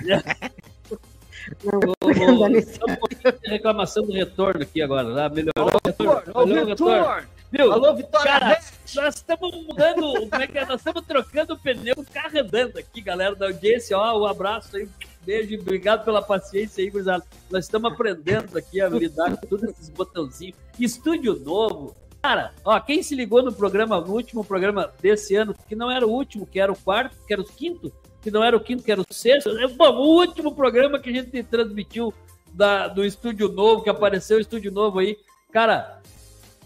[2.57, 5.15] Estamos um pouquinho de reclamação do retorno aqui agora.
[5.15, 5.29] Tá?
[5.29, 6.33] Melhorou o retorno.
[6.35, 6.97] Ô, melhorou o retorno.
[6.99, 7.29] Vitor!
[7.51, 7.73] Viu?
[7.73, 8.27] Alô, Vitória!
[8.31, 8.61] Cara,
[8.95, 10.67] nós estamos mudando, como é que é?
[10.67, 13.97] Nós estamos trocando o pneu, o carro andando aqui, galera da audiência.
[13.97, 14.87] Ó, um abraço aí,
[15.29, 17.23] beijo, obrigado pela paciência aí, gurizada.
[17.51, 20.57] Nós estamos aprendendo aqui a lidar com todos esses botãozinhos.
[20.81, 21.95] Estúdio novo.
[22.23, 26.07] Cara, ó, quem se ligou no programa, no último programa desse ano, que não era
[26.07, 28.83] o último, que era o quarto, que era o quinto, que não era o quinto,
[28.83, 29.51] que era o sexto.
[29.59, 32.13] é, Bom, o último programa que a gente transmitiu
[32.55, 35.19] da, do estúdio novo, que apareceu o estúdio novo aí.
[35.53, 36.01] Cara,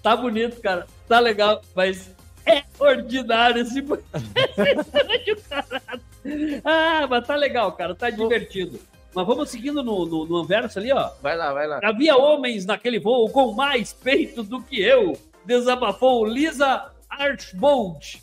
[0.02, 0.86] Tá bonito, cara.
[1.06, 2.10] Tá legal, mas
[2.46, 3.82] é ordinário esse.
[6.64, 7.94] Ah, mas tá legal, cara.
[7.94, 8.78] Tá divertido.
[9.14, 11.10] Mas vamos seguindo no, no, no anverso ali, ó.
[11.20, 11.80] Vai lá, vai lá.
[11.82, 18.22] Havia homens naquele voo com mais peito do que eu, desabafou Lisa Archbold.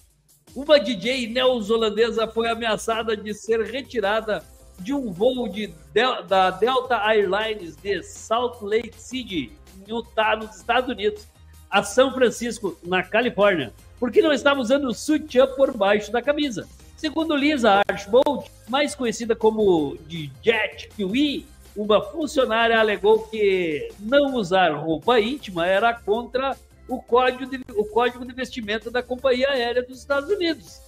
[0.55, 4.43] Uma DJ neozelandesa foi ameaçada de ser retirada
[4.79, 9.51] de um voo de Del- da Delta Airlines de Salt Lake City,
[9.88, 11.27] Utah, nos Estados Unidos,
[11.69, 16.67] a São Francisco, na Califórnia, porque não estava usando sutiã por baixo da camisa.
[16.95, 24.73] Segundo Lisa Archbold, mais conhecida como de Jet Kiwi, uma funcionária alegou que não usar
[24.73, 26.57] roupa íntima era contra
[26.88, 30.81] o código de, o código de vestimenta da companhia aérea dos Estados Unidos.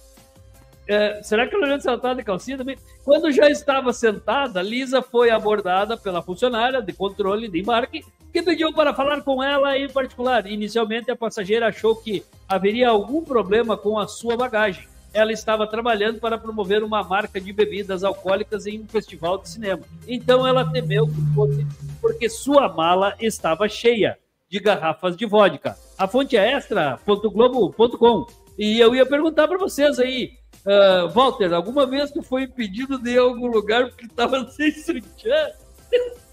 [0.86, 2.76] É, será que se ela estava de calcinha também?
[3.04, 8.72] Quando já estava sentada, Lisa foi abordada pela funcionária de controle de embarque, que pediu
[8.72, 10.46] para falar com ela em particular.
[10.46, 14.88] Inicialmente, a passageira achou que haveria algum problema com a sua bagagem.
[15.12, 19.82] Ela estava trabalhando para promover uma marca de bebidas alcoólicas em um festival de cinema.
[20.08, 21.66] Então, ela temeu que fosse
[22.00, 24.18] porque sua mala estava cheia
[24.48, 25.76] de garrafas de vodka.
[25.98, 28.26] A fonte é extra.globo.com.
[28.58, 30.32] E eu ia perguntar para vocês aí,
[30.66, 34.70] ah, Walter, alguma vez tu foi impedido de ir a algum lugar porque estava sem
[34.72, 35.50] sutiã?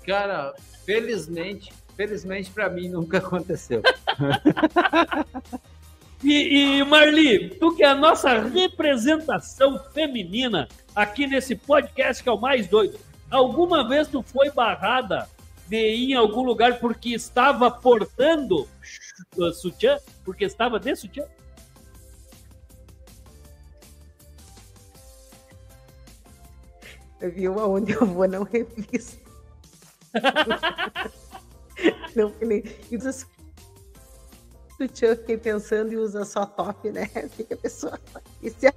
[0.05, 0.53] Cara,
[0.85, 3.83] felizmente, felizmente pra mim nunca aconteceu.
[6.23, 12.31] E, e, Marli, tu que é a nossa representação feminina aqui nesse podcast que é
[12.31, 12.97] o mais doido,
[13.29, 15.27] alguma vez tu foi barrada
[15.67, 18.65] de ir em algum lugar porque estava portando
[19.35, 19.99] uh, sutiã?
[20.23, 21.25] Porque estava de sutiã?
[27.19, 29.19] Eu vi uma onde eu vou, não revisto.
[32.15, 33.11] não, e usa
[34.77, 37.07] sutiã, fiquei pensando e usa só top, né?
[37.35, 37.99] Que a pessoa?
[38.41, 38.73] E se a,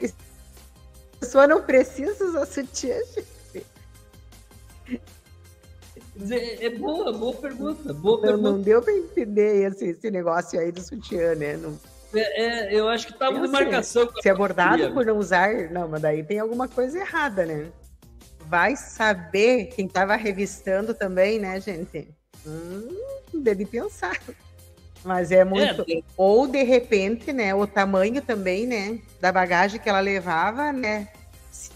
[0.00, 0.14] e se
[1.16, 3.34] a pessoa não precisa usar sutiã, gente?
[6.30, 7.92] É, é boa, boa pergunta.
[7.92, 8.50] Boa Não, pergunta.
[8.50, 11.56] não deu para entender esse, esse negócio aí do sutiã, né?
[11.56, 11.76] Não,
[12.14, 14.08] É, é, eu acho que estava Eu de marcação.
[14.22, 14.92] Se abordado família.
[14.92, 17.66] por não usar, não, mas daí tem alguma coisa errada, né?
[18.48, 22.08] Vai saber quem estava revistando também, né, gente?
[22.46, 22.88] Hum,
[23.32, 24.18] deve pensar.
[25.04, 25.82] Mas é muito.
[25.82, 31.08] É, Ou de repente, né, o tamanho também, né, da bagagem que ela levava, né?
[31.50, 31.70] Se,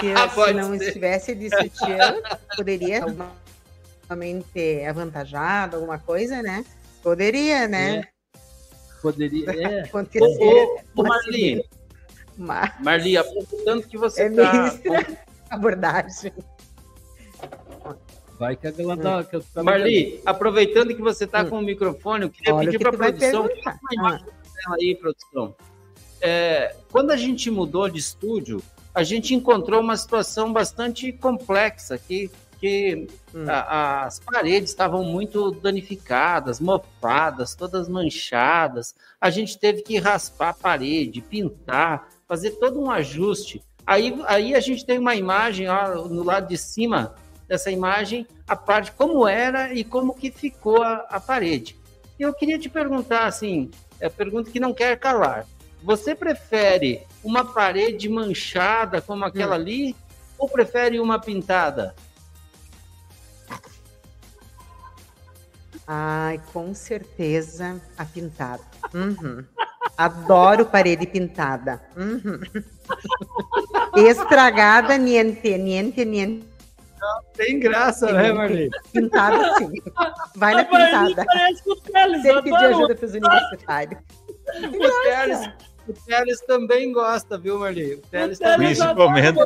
[0.00, 0.86] se não ser.
[0.86, 2.16] estivesse de sutiã,
[2.56, 3.04] poderia
[4.08, 6.64] realmente avantajado, alguma coisa, né?
[7.02, 8.04] Poderia, né?
[9.02, 9.50] Poderia.
[9.50, 9.80] É.
[9.88, 10.38] Acontecer.
[10.38, 11.64] Ô, ô, um Marli.
[12.36, 14.52] Mas Marli, aproveitando que você é está.
[14.52, 15.18] meio
[15.50, 16.32] abordagem.
[18.38, 19.22] Vai que ela tá.
[19.24, 22.84] que eu Marli, aproveitando que você está com o microfone, eu queria Olha pedir que
[22.84, 23.42] para a produção.
[23.46, 24.20] dela
[24.80, 25.54] aí, produção.
[26.22, 28.62] É, quando a gente mudou de estúdio,
[28.94, 33.44] a gente encontrou uma situação bastante complexa aqui, que Hum.
[33.48, 38.94] a- as paredes estavam muito danificadas, mofadas, todas manchadas.
[39.20, 43.62] A gente teve que raspar a parede, pintar, fazer todo um ajuste.
[43.90, 47.16] Aí, aí a gente tem uma imagem ó, no lado de cima
[47.48, 51.76] dessa imagem, a parte como era e como que ficou a, a parede.
[52.16, 55.44] Eu queria te perguntar assim, é a pergunta que não quer calar.
[55.82, 59.96] Você prefere uma parede manchada como aquela ali
[60.38, 61.92] ou prefere uma pintada?
[65.84, 68.62] Ai, com certeza a pintada.
[68.94, 69.44] Uhum.
[69.96, 71.80] Adoro parede pintada.
[71.96, 72.40] Uhum.
[74.08, 76.50] Estragada, niente, niente, niente.
[77.34, 78.70] Tem graça, né, Marli?
[78.92, 79.70] Pintada, sim.
[80.36, 81.24] Vai na pintada.
[81.24, 84.00] Parece o Teles Sem pedir adora ajuda para os universitários.
[84.56, 85.50] O Teles,
[85.88, 87.94] o Teles também gosta, viu, Marli?
[87.94, 89.38] O Teles também Principalmente.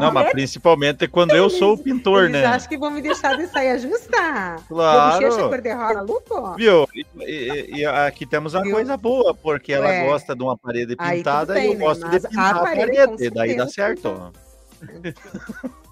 [0.00, 2.44] Não, mas principalmente quando eu sou o pintor, Eles né?
[2.46, 4.56] acham que vão me deixar de saia justa.
[4.68, 5.20] Claro.
[5.26, 6.54] Bochecha cor-de-rosa, louco?
[6.56, 6.86] Viu?
[6.94, 8.72] E, e- e aqui temos uma Viu?
[8.74, 10.04] coisa boa, porque ela É.
[10.06, 11.84] gosta de uma parede pintada tudo e eu bem, né?
[11.86, 14.32] gosto Mas de a pintar a parede, parede, com daí dá certo.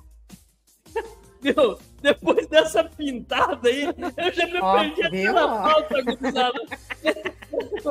[1.42, 1.78] Viu?
[2.02, 5.30] Depois dessa pintada aí, eu já me Ó, perdi viu?
[5.30, 6.60] aquela pauta, gurizada.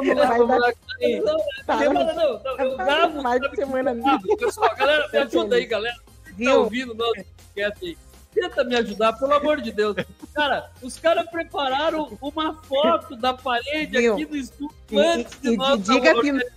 [0.01, 1.21] Clarinha.
[1.23, 3.21] Não, Tá, semana não, não, eu gravo.
[3.23, 5.95] Mais de semana gravo, Pessoal, galera, me ajuda aí, galera.
[6.43, 7.97] Tá ouvindo o nosso podcast aí.
[8.33, 9.95] Tenta me ajudar, pelo amor de Deus.
[10.33, 15.57] Cara, os caras prepararam uma foto da parede aqui do estúdio E, antes de e,
[15.57, 16.51] nós diga organizar.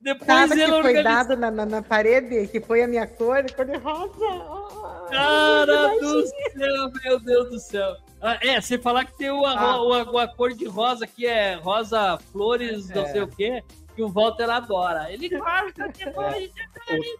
[0.00, 1.02] Depois que foi organizou.
[1.02, 5.08] dado na, na, na parede, que foi a minha cor, cor-de-rosa.
[5.10, 7.96] Cara do céu, meu Deus do céu.
[8.26, 9.82] Ah, é, sem falar que tem uma, Ah.
[9.82, 13.12] uma cor de rosa que é rosa flores, não É.
[13.12, 13.62] sei o quê,
[13.94, 15.12] que o Walter adora.
[15.12, 16.50] Ele gosta que foi.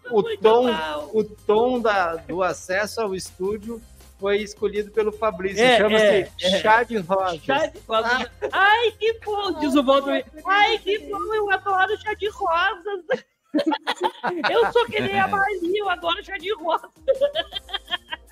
[0.09, 3.79] O, o tom, o tom da, do acesso ao estúdio
[4.19, 5.63] foi escolhido pelo Fabrício.
[5.63, 6.49] É, Chama-se é, é.
[6.61, 7.39] Chá de Rosa.
[7.45, 8.31] Chá de rosa.
[8.51, 10.25] Ai, que bom, diz o Walter.
[10.43, 13.05] Ai, que bom, eu adoro chá de rosas.
[14.51, 16.89] Eu sou que nem a Marli, eu adoro chá de rosa.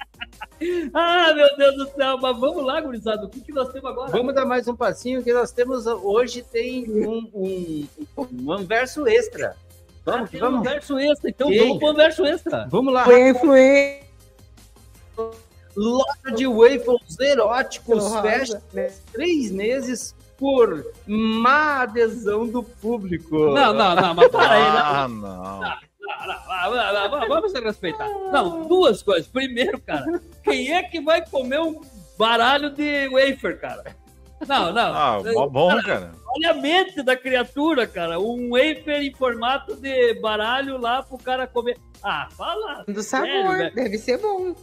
[0.94, 4.12] Ah, meu Deus do céu, mas vamos lá, gurizada, o que, que nós temos agora?
[4.12, 9.56] Vamos dar mais um passinho que nós temos hoje tem um, um, um anverso extra.
[10.06, 10.70] Vamos, que Tem um vamos.
[10.70, 11.60] verso extra, então Sim.
[11.60, 12.68] vamos pro verso extra.
[12.70, 13.06] Vamos lá.
[13.06, 14.04] Foi influência.
[15.76, 18.92] Loja de waffles eróticos fecha né?
[19.12, 23.54] três meses por má adesão do público.
[23.54, 24.82] Não, não, não, mas para aí, né?
[24.84, 25.62] Ah, não.
[25.62, 25.78] Não,
[26.28, 28.08] não, não, não, Vamos se respeitar.
[28.32, 29.28] Não, duas coisas.
[29.28, 31.82] Primeiro, cara, quem é que vai comer um
[32.18, 33.96] baralho de wafer, cara?
[34.48, 34.94] Não, não.
[34.94, 36.12] Ah, bom, cara.
[36.36, 38.20] Olha a mente da criatura, cara.
[38.20, 41.78] Um wafer em formato de baralho lá pro cara comer.
[42.02, 42.84] Ah, fala.
[42.88, 43.76] Do sério, sabor, velho.
[43.76, 44.54] deve ser bom.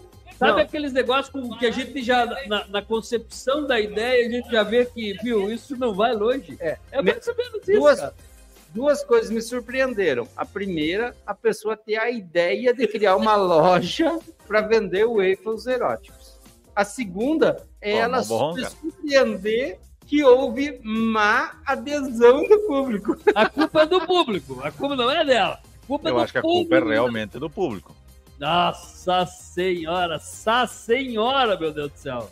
[0.40, 0.58] Sabe Não.
[0.60, 4.62] aqueles negócios com que a gente já, na, na concepção da ideia, a gente já
[4.62, 6.56] vê que, viu, isso não vai longe.
[6.58, 6.78] É.
[6.90, 8.14] É mais ou menos isso, Duas, cara.
[8.72, 10.26] Duas coisas me surpreenderam.
[10.36, 16.38] A primeira, a pessoa ter a ideia de criar uma loja para vender waffles eróticos.
[16.74, 18.28] A segunda é ela se
[18.70, 23.16] surpreender que houve má adesão do público.
[23.34, 25.60] A culpa é do público, a culpa não é dela.
[25.82, 27.94] A culpa é Eu do acho que a culpa é realmente do público.
[28.38, 32.30] Nossa senhora, sa senhora, meu Deus do céu.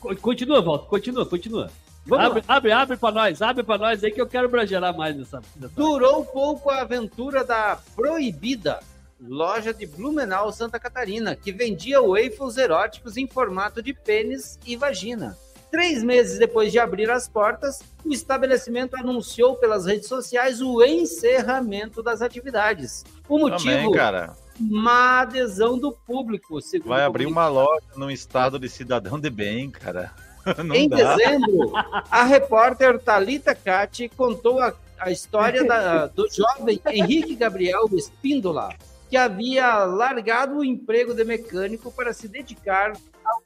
[0.00, 1.70] Co- Continua, Volta, continua, continua.
[2.08, 5.14] Vamos abre, abre, abre pra nós, abre pra nós aí que eu quero bragear mais
[5.14, 5.42] nessa.
[5.56, 5.74] nessa...
[5.74, 8.80] Durou pouco a aventura da Proibida,
[9.20, 15.36] loja de Blumenau, Santa Catarina, que vendia waffles eróticos em formato de pênis e vagina.
[15.70, 22.02] Três meses depois de abrir as portas, o estabelecimento anunciou pelas redes sociais o encerramento
[22.02, 23.04] das atividades.
[23.28, 24.34] O motivo, Também, cara.
[24.58, 26.58] má adesão do público.
[26.62, 30.10] segundo Vai abrir uma loja num estado de cidadão de bem, cara.
[30.64, 31.14] Não em dá.
[31.16, 31.72] dezembro,
[32.10, 38.74] a repórter Talita Cati contou a, a história da- do jovem Henrique Gabriel Espíndola,
[39.10, 42.92] que havia largado o emprego de mecânico para se dedicar
[43.24, 43.42] ao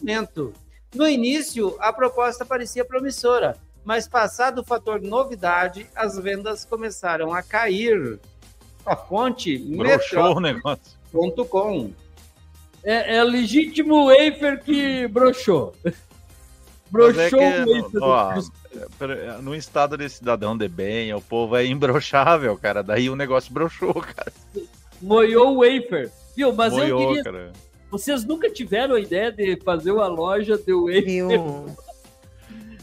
[0.00, 0.52] empreendimento.
[0.94, 7.42] No início, a proposta parecia promissora, mas passado o fator novidade, as vendas começaram a
[7.42, 8.18] cair.
[8.84, 10.22] nossa fonte Broxou.
[12.86, 15.74] É, é legítimo wafer que broxou.
[16.88, 18.00] Broxou é que, o wafer.
[18.00, 22.84] ó, no estado de cidadão de bem, o povo é imbrochável, cara.
[22.84, 24.32] Daí o negócio broxou, cara.
[25.02, 26.12] Moiou o wafer.
[26.36, 26.52] Viu?
[26.52, 27.24] Mas eu Moiou, queria.
[27.24, 27.52] cara.
[27.90, 31.04] Vocês nunca tiveram a ideia de fazer uma loja de wafer?
[31.04, 31.66] Viu?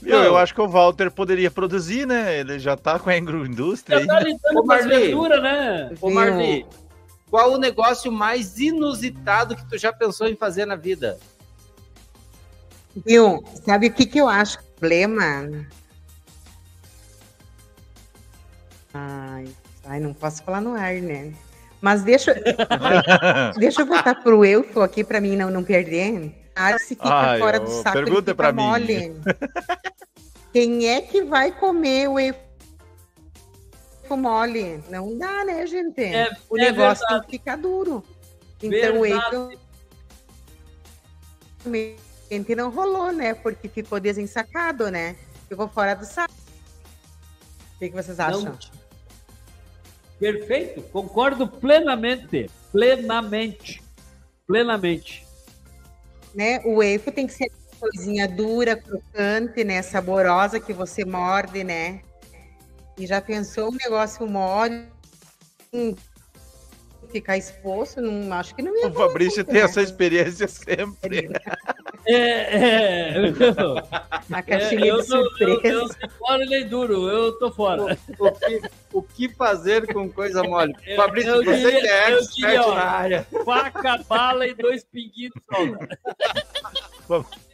[0.01, 2.41] Viu, eu acho que o Walter poderia produzir, né?
[2.41, 5.91] Ele já tá com a agroindústria Já tá lidando com verduras, né?
[6.01, 6.65] Ô, Marli,
[7.33, 11.17] qual o negócio mais inusitado que tu já pensou em fazer na vida?
[13.03, 13.43] Viu?
[13.65, 15.65] Sabe o que, que eu acho é o problema?
[18.93, 19.47] Ai,
[19.83, 21.33] ai, não posso falar no ar, né?
[21.81, 22.35] Mas deixa,
[23.57, 26.35] deixa eu voltar pro Eufo aqui para mim não, não perder.
[26.55, 29.19] Ah, se fica Ai, fora ô, do saco, ele pergunta fica pra mim.
[30.53, 32.42] Quem é que vai comer o Eufo
[34.17, 34.83] mole?
[34.89, 36.01] Não dá, né, gente?
[36.03, 37.31] É- o é negócio verdade.
[37.31, 38.03] ficar duro.
[38.61, 39.35] Então o Verdade.
[39.35, 39.59] Eufo
[41.65, 43.33] realmente não rolou, né?
[43.33, 45.15] Porque ficou desensacado, né?
[45.47, 46.33] Ficou fora do saco.
[47.75, 48.41] O que, que vocês acham?
[48.41, 48.57] Não.
[50.19, 52.49] Perfeito, concordo plenamente.
[52.71, 53.83] Plenamente.
[54.47, 55.25] Plenamente.
[56.33, 56.59] né?
[56.65, 59.81] O wafer tem que ser uma coisinha dura, crocante, né?
[59.81, 62.01] Saborosa que você morde, né?
[62.97, 64.85] E já pensou um negócio mole?
[67.11, 68.01] Ficar exposto?
[68.01, 69.61] Não, acho que não ia O Fabrício muito, tem né?
[69.61, 71.29] essa experiência sempre.
[72.05, 73.13] É, é,
[74.31, 75.67] A é, caixinha eu, de não- eu, surpresa.
[75.67, 77.97] eu sou fora nem duro, eu tô fora.
[78.19, 78.61] O que,
[78.93, 80.73] o que fazer com coisa mole?
[80.85, 83.27] Eu- Fabrício, eu você diria- que é eu expert na área.
[83.45, 85.33] Faca, bala e dois pinguinhos.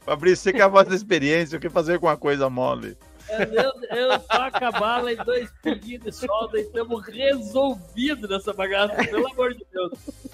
[0.06, 2.98] Fabrício, você que é a voz da experiência, o que fazer com uma coisa mole?
[3.32, 9.28] Eu, eu faca, bala e dois pinguinhos de solda e estamos resolvidos nessa bagaça, pelo
[9.32, 9.92] amor de Deus.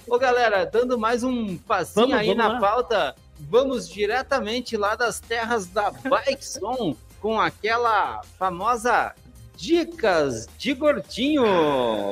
[0.07, 2.59] Ô, galera, dando mais um passinho Vamos, aí vamos na lá.
[2.59, 9.13] pauta, vamos diretamente lá das terras da Bikeson com aquela famosa
[9.57, 11.43] Dicas de Gordinho.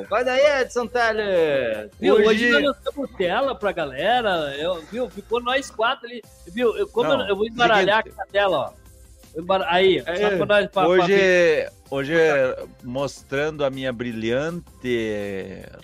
[0.09, 1.91] Vai daí, Edson Teles.
[1.99, 6.21] Viu, hoje, Hoje- nós lançamos tela pra galera, eu, viu, ficou nós quatro ali.
[6.47, 8.15] Viu, eu, como Não, eu, eu vou embaralhar seguinte.
[8.15, 8.82] aqui na tela, ó.
[10.05, 10.71] Aí, só pra nós...
[10.71, 12.13] Pra, Hoje, hoje
[12.83, 14.63] mostrando a minha brilhante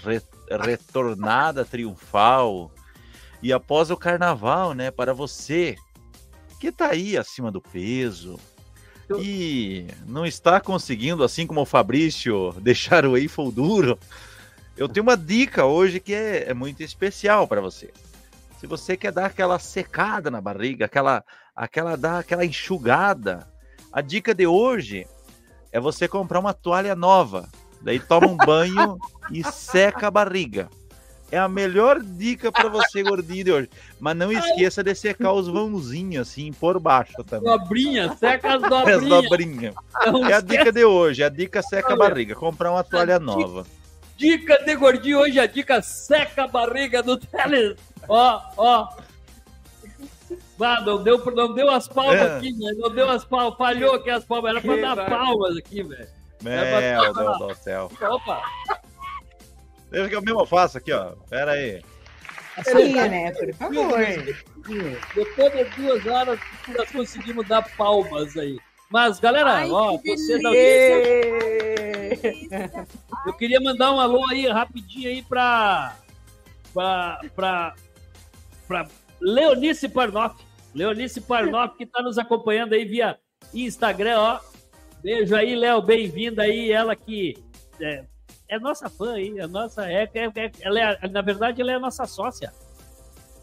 [0.03, 0.21] re-
[0.63, 2.71] retornada triunfal
[3.41, 5.75] e após o carnaval, né, para você
[6.59, 8.39] que tá aí acima do peso
[9.19, 13.97] e não está conseguindo, assim como o Fabrício, deixar o Eiffel duro,
[14.77, 17.91] eu tenho uma dica hoje que é, é muito especial para você.
[18.59, 21.23] Se você quer dar aquela secada na barriga, aquela,
[21.59, 23.45] aquela dar aquela enxugada,
[23.91, 25.05] a dica de hoje
[25.73, 27.49] é você comprar uma toalha nova.
[27.81, 28.97] Daí toma um banho
[29.29, 30.69] e seca a barriga.
[31.31, 33.69] É a melhor dica para você, gordinho de hoje.
[33.99, 37.51] Mas não esqueça de secar os vãozinhos assim por baixo também.
[37.51, 39.05] Dobrinha, seca as As dobrinhas.
[39.09, 39.75] dobrinhas.
[40.07, 41.23] Não É a dica de hoje.
[41.23, 42.33] A dica seca a barriga.
[42.35, 43.67] Comprar uma toalha nova.
[44.17, 47.77] Dica de gordinho hoje, a dica seca a barriga do Teles.
[48.07, 48.87] Ó, ó.
[50.61, 52.37] Ah, não deu, não deu as palmas É.
[52.37, 52.71] aqui, né?
[52.77, 54.51] Não deu as palmas, falhou aqui as palmas.
[54.51, 56.03] Era pra Que dar vai- palmas aqui, velho.
[56.03, 57.91] É Meu pra- Deus do céu.
[58.01, 58.41] Opa!
[59.91, 61.13] Deixa que eu mesmo faço aqui, ó.
[61.29, 61.81] Pera aí.
[62.57, 63.31] Assim, né?
[63.31, 63.99] Por favor.
[65.15, 66.39] Depois de duas horas,
[66.77, 68.57] nós conseguimos dar palmas aí.
[68.91, 72.49] Mas, galera, Ai, ó, que você da Ê!
[73.25, 75.95] Eu queria mandar um alô aí rapidinho aí pra.
[76.73, 77.19] pra.
[77.35, 77.75] pra.
[78.67, 78.87] pra
[79.21, 80.35] Leonice Parnoff.
[80.73, 83.17] Leonice Parnoff que tá nos acompanhando aí via
[83.53, 84.39] Instagram, ó.
[85.01, 86.71] Beijo aí, Léo, bem-vinda aí.
[86.71, 87.37] Ela que
[87.81, 88.03] é,
[88.47, 89.89] é nossa fã aí, é nossa.
[89.89, 92.51] É, é, é- ela é, na verdade, ela é a nossa sócia.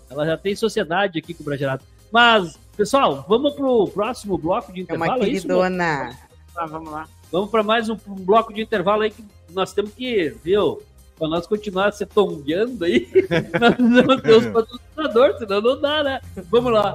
[0.09, 1.83] Ela já tem sociedade aqui com o Brasileirado.
[2.12, 5.24] Mas, pessoal, vamos pro próximo bloco de É uma intervalo.
[5.24, 5.57] é isso, meu?
[5.62, 6.16] queridona.
[6.55, 7.09] Tá, vamos lá.
[7.33, 10.81] Vamos para mais um, um bloco de intervalo aí que nós temos que, viu?
[11.18, 13.09] Para nós continuar se tombeando aí,
[13.59, 16.20] nós precisamos ter os patrocinadores, senão não dá, né?
[16.51, 16.95] Vamos lá.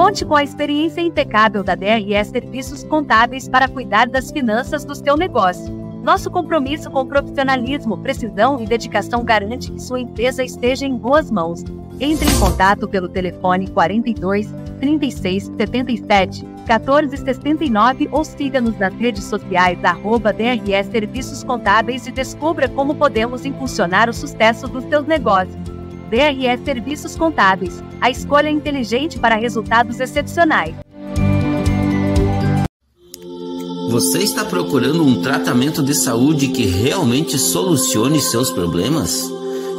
[0.00, 5.14] Conte com a experiência impecável da DRE Serviços Contábeis para cuidar das finanças do seu
[5.14, 5.70] negócio.
[6.02, 11.62] Nosso compromisso com profissionalismo, precisão e dedicação garante que sua empresa esteja em boas mãos.
[12.00, 14.48] Entre em contato pelo telefone 42
[14.80, 22.70] 36 77 14 69 ou siga-nos nas redes sociais arroba DRE Serviços Contábeis e descubra
[22.70, 25.79] como podemos impulsionar o sucesso dos seus negócios.
[26.10, 30.74] DRE Serviços Contábeis, a escolha inteligente para resultados excepcionais.
[33.88, 39.30] Você está procurando um tratamento de saúde que realmente solucione seus problemas?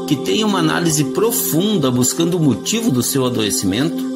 [0.07, 4.09] Que tenha uma análise profunda buscando o motivo do seu adoecimento?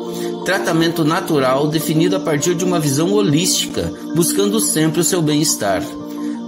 [0.46, 5.82] tratamento natural definido a partir de uma visão holística, buscando sempre o seu bem-estar.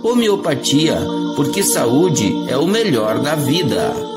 [0.05, 0.97] Homeopatia,
[1.35, 4.08] porque saúde é o melhor da vida.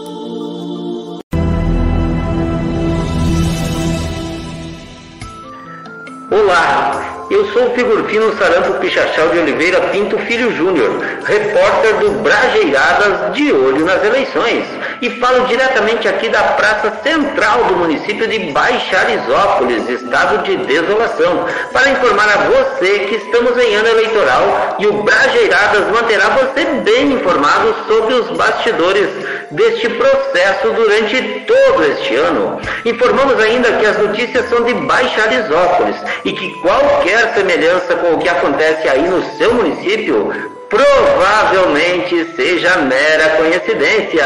[7.42, 13.52] Eu sou o figurino Sarampo Pichachal de Oliveira Pinto Filho Júnior, repórter do Brajeiradas de
[13.52, 14.64] olho nas eleições
[15.02, 21.89] e falo diretamente aqui da praça central do município de Baixarizópolis, estado de desolação, para
[21.89, 27.76] informar a você que estamos em ano eleitoral e o Brajeiradas manterá você bem informado
[27.88, 29.10] sobre os bastidores
[29.49, 32.62] deste processo durante todo este ano.
[32.86, 38.30] Informamos ainda que as notícias são de Baixarizópolis e que qualquer semelhança com o que
[38.30, 44.26] acontece aí no seu município provavelmente seja mera coincidência.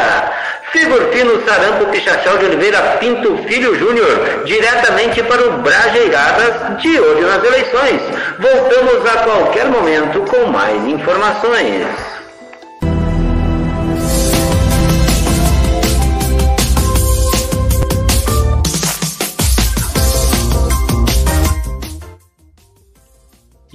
[0.72, 7.43] Figurfino Sarampo Pichachal de Oliveira Pinto Filho Júnior, diretamente para o Brajeiradas, de olho nas
[7.43, 8.02] eleições.
[8.38, 12.14] Voltamos a qualquer momento com mais informações.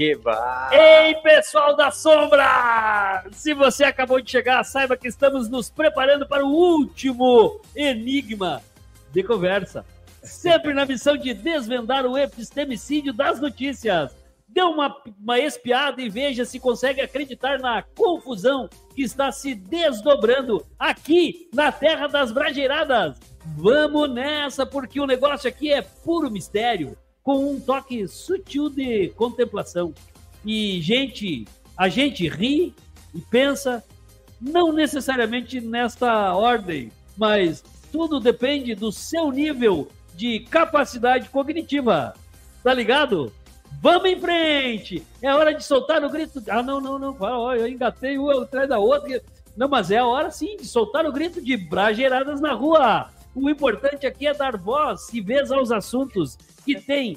[0.00, 1.08] Que vai.
[1.08, 3.22] Ei, pessoal da sombra!
[3.32, 8.62] Se você acabou de chegar, saiba que estamos nos preparando para o último enigma
[9.12, 9.84] de conversa.
[10.22, 14.16] Sempre na missão de desvendar o epistemicídio das notícias.
[14.48, 20.66] Dê uma, uma espiada e veja se consegue acreditar na confusão que está se desdobrando
[20.78, 23.18] aqui na Terra das Brajeiradas.
[23.54, 29.92] Vamos nessa, porque o negócio aqui é puro mistério com um toque sutil de contemplação.
[30.44, 31.46] E gente,
[31.76, 32.74] a gente ri
[33.14, 33.84] e pensa
[34.40, 37.62] não necessariamente nesta ordem, mas
[37.92, 42.14] tudo depende do seu nível de capacidade cognitiva.
[42.62, 43.32] Tá ligado?
[43.82, 45.06] Vamos em frente!
[45.22, 46.42] É hora de soltar o grito.
[46.48, 47.54] Ah, não, não, não.
[47.54, 49.22] Eu engatei uma atrás da outra.
[49.56, 53.10] Não, mas é a hora sim de soltar o grito de brageiradas na rua.
[53.34, 57.16] O importante aqui é dar voz e vez aos assuntos que tem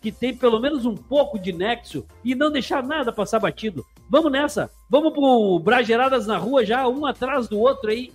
[0.00, 3.84] que tem pelo menos um pouco de nexo e não deixar nada passar batido.
[4.08, 4.70] Vamos nessa.
[4.88, 8.12] Vamos pro Brageradas na rua já, um atrás do outro aí.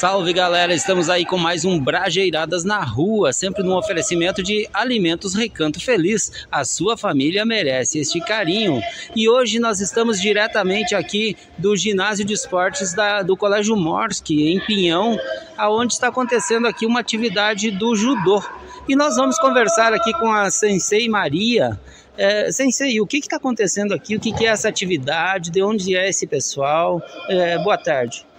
[0.00, 5.34] Salve galera, estamos aí com mais um Brajeiradas na Rua, sempre num oferecimento de Alimentos
[5.34, 6.46] Recanto Feliz.
[6.50, 8.80] A sua família merece este carinho.
[9.14, 14.58] E hoje nós estamos diretamente aqui do ginásio de esportes da, do Colégio Morski, em
[14.64, 15.18] Pinhão,
[15.58, 18.42] aonde está acontecendo aqui uma atividade do judô.
[18.88, 21.78] E nós vamos conversar aqui com a Sensei Maria.
[22.16, 24.16] É, sensei, o que está acontecendo aqui?
[24.16, 25.50] O que, que, é essa atividade?
[25.50, 27.02] De onde é esse pessoal?
[27.28, 28.29] É, boa tarde.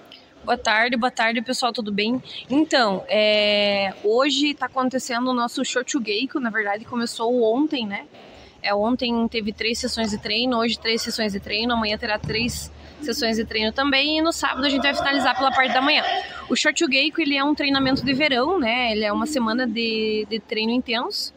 [0.44, 2.22] Boa tarde, boa tarde pessoal, tudo bem?
[2.50, 8.08] Então, é, hoje está acontecendo o nosso Shochugeiko, na verdade começou ontem, né?
[8.60, 12.72] É, ontem teve três sessões de treino, hoje três sessões de treino, amanhã terá três
[13.02, 16.04] sessões de treino também e no sábado a gente vai finalizar pela parte da manhã.
[16.50, 18.92] O Shochugeiko, ele é um treinamento de verão, né?
[18.92, 21.34] Ele é uma semana de, de treino intenso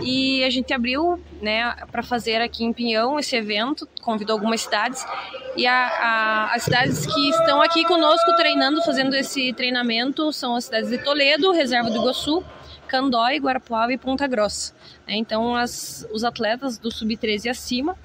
[0.00, 5.04] e a gente abriu, né, para fazer aqui em Pinhão esse evento, convidou algumas cidades
[5.56, 10.64] e a, a, as cidades que estão aqui conosco treinando, fazendo esse treinamento são as
[10.64, 12.44] cidades de Toledo, Reserva do Iguaçu,
[12.86, 14.74] Candói, Guarapuava e Ponta Grossa.
[15.06, 15.14] né?
[15.16, 17.96] Então, as, os atletas do sub-13 e acima,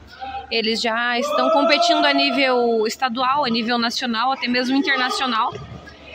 [0.50, 5.54] eles já estão competindo a nível estadual, a nível nacional, até mesmo internacional,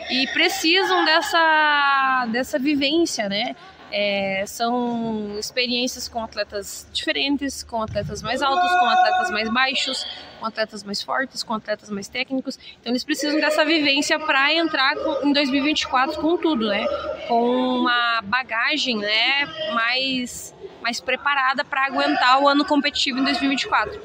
[0.09, 3.55] e precisam dessa, dessa vivência, né?
[3.89, 10.05] É, são experiências com atletas diferentes, com atletas mais altos, com atletas mais baixos,
[10.39, 12.59] com atletas mais fortes, com atletas mais técnicos.
[12.81, 16.85] Então eles precisam dessa vivência para entrar com- em 2024 com tudo, né?
[17.29, 23.99] Com uma bagagem, né, mais mais preparada para aguentar o ano competitivo em 2024.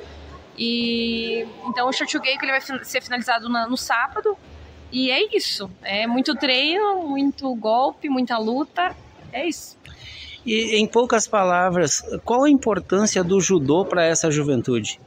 [0.56, 4.36] E então o Short Gay ele vai ser finalizado na- no sábado.
[4.90, 5.70] E é isso.
[5.82, 8.94] É muito treino, muito golpe, muita luta.
[9.32, 9.76] É isso.
[10.44, 15.00] E em poucas palavras, qual a importância do judô para essa juventude?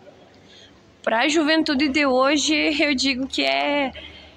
[1.04, 3.92] Para a juventude de hoje, eu digo que é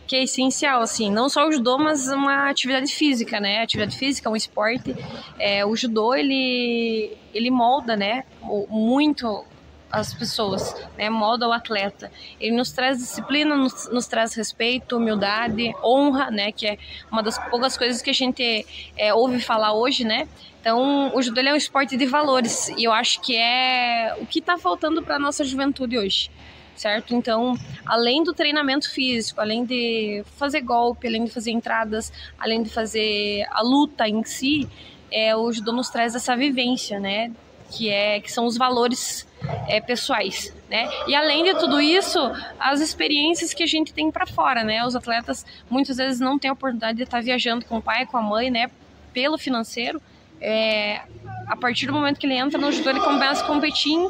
[0.07, 3.63] que é essencial, assim, não só o judô, mas uma atividade física, né?
[3.63, 4.97] Atividade física, um esporte.
[5.39, 8.25] É, o judô ele ele molda, né?
[8.71, 9.45] Muito
[9.91, 11.09] as pessoas, né?
[11.09, 12.11] Molda o atleta.
[12.41, 16.53] Ele nos traz disciplina, nos, nos traz respeito, humildade, honra, né?
[16.53, 16.79] Que é
[17.11, 18.67] uma das poucas coisas que a gente
[18.97, 20.29] é, ouve falar hoje, né?
[20.61, 24.41] Então, o judô é um esporte de valores e eu acho que é o que
[24.41, 26.31] está faltando para nossa juventude hoje
[26.79, 27.15] certo?
[27.15, 32.71] Então, além do treinamento físico, além de fazer golpe, além de fazer entradas, além de
[32.71, 34.69] fazer a luta em si,
[35.11, 37.33] é, o judô nos traz essa vivência, né?
[37.71, 39.27] Que, é, que são os valores
[39.69, 40.89] é, pessoais, né?
[41.07, 42.19] E além de tudo isso,
[42.59, 44.85] as experiências que a gente tem para fora, né?
[44.85, 48.17] Os atletas muitas vezes não têm a oportunidade de estar viajando com o pai, com
[48.17, 48.71] a mãe, né?
[49.13, 50.01] Pelo financeiro.
[50.41, 51.01] É,
[51.49, 54.09] a partir do momento que ele entra no judô, ele começa a competir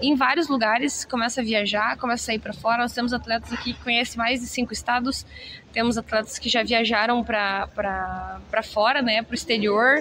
[0.00, 2.82] em vários lugares, começa a viajar, começa a sair para fora.
[2.82, 5.24] Nós temos atletas aqui que conhecem mais de cinco estados,
[5.72, 9.98] temos atletas que já viajaram para fora, né, para o exterior.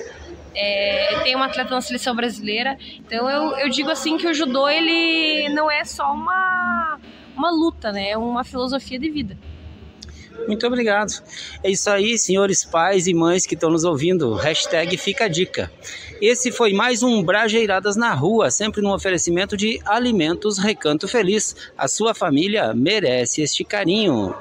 [0.54, 2.78] É, tem uma atleta na seleção brasileira.
[3.00, 7.00] Então eu, eu digo assim que o judô ele não é só uma,
[7.36, 9.38] uma luta, né, é uma filosofia de vida.
[10.48, 11.12] Muito obrigado.
[11.64, 14.36] É isso aí, senhores pais e mães que estão nos ouvindo.
[14.36, 15.72] Hashtag fica a dica.
[16.22, 21.56] Esse foi mais um Brajeiradas na Rua, sempre num oferecimento de Alimentos Recanto Feliz.
[21.78, 24.36] A sua família merece este carinho.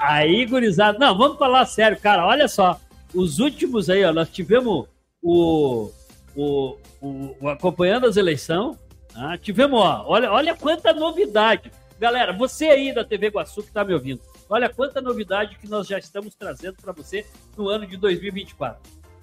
[0.00, 0.98] Aí, gurizada.
[0.98, 2.26] Não, vamos falar sério, cara.
[2.26, 2.78] Olha só.
[3.14, 4.86] Os últimos aí, ó, nós tivemos
[5.22, 5.90] o,
[6.36, 8.76] o, o, acompanhando as eleições.
[9.12, 9.36] tá?
[9.38, 11.70] tivemos, ó, olha, olha quanta novidade.
[11.98, 15.86] Galera, você aí da TV Guaçu que está me ouvindo, olha quanta novidade que nós
[15.86, 17.24] já estamos trazendo para você
[17.56, 18.80] no ano de 2024.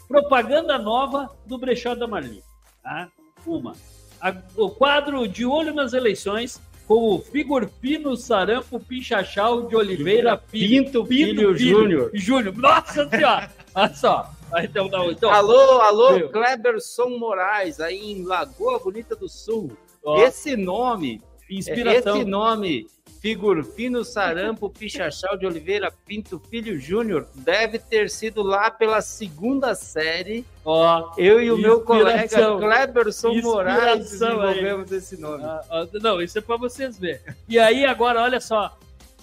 [0.08, 2.44] Propaganda nova do Brechó da Marli.
[2.84, 3.10] Tá?
[3.46, 3.74] Uma.
[4.20, 11.06] A- o quadro De Olho nas Eleições com o Figurpino Sarampo Pinchachal de Oliveira Pinto,
[11.06, 12.12] Filho Júnior.
[12.14, 12.58] Júnior.
[12.58, 13.50] Nossa Senhora!
[13.74, 14.30] Olha só.
[14.64, 16.30] Então, não, então, Alô, alô, Meu.
[16.30, 19.72] Cleberson Moraes, aí em Lagoa Bonita do Sul.
[20.18, 22.18] Esse nome, Inspiração.
[22.18, 22.88] esse nome,
[23.22, 30.44] Figurfino Sarampo Pichachal de Oliveira Pinto Filho Júnior, deve ter sido lá pela segunda série.
[30.66, 32.60] Ó, Eu e o meu colega inspiração.
[32.60, 34.56] Cleberson Moraes Inspiração aí.
[34.56, 35.44] desenvolvemos esse nome.
[35.44, 37.22] Ah, ah, não, isso é para vocês verem.
[37.48, 38.76] E aí, agora, olha só.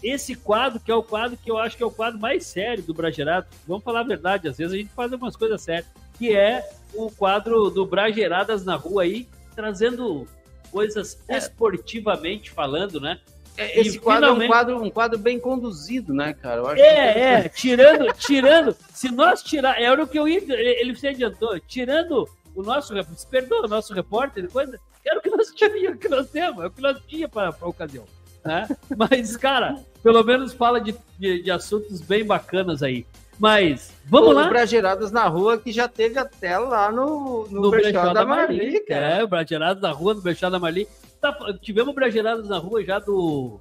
[0.02, 2.82] Esse quadro, que é o quadro que eu acho que é o quadro mais sério
[2.84, 5.86] do Bragerato, vamos falar a verdade, às vezes a gente faz algumas coisas sérias,
[6.18, 10.26] que é o quadro do Brageradas na rua aí, trazendo
[10.70, 13.18] coisas esportivamente falando, né?
[13.56, 16.58] É, Esse E quadro é um finalmente- quadro, um quadro bem conduzido, né, cara?
[16.60, 20.94] Eu acho É, é, tirando, tirando, se nós tirar, era o que eu ia, ele
[20.94, 24.70] se adiantou, tirando o nosso, se perdoa o nosso repórter, depois,
[25.04, 27.48] era o que nós tínhamos, o que nós temos, é o que nós tínhamos para
[27.60, 28.04] a ocasião,
[28.44, 28.68] né?
[28.96, 33.06] Mas, cara, pelo menos fala de, de, de assuntos bem bacanas aí.
[33.38, 34.48] Mas, vamos Pô, lá?
[34.48, 38.80] Brageradas na Rua, que já teve até lá no, no, no Brechó Brechó da Marli,
[38.80, 39.06] cara.
[39.06, 40.88] É, o Bragerados na rua, no Brechó da Marli.
[41.20, 43.60] Tá, tivemos Bragerados na rua já do,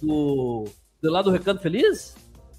[0.00, 0.64] do,
[1.02, 2.14] do lado do Recanto Feliz?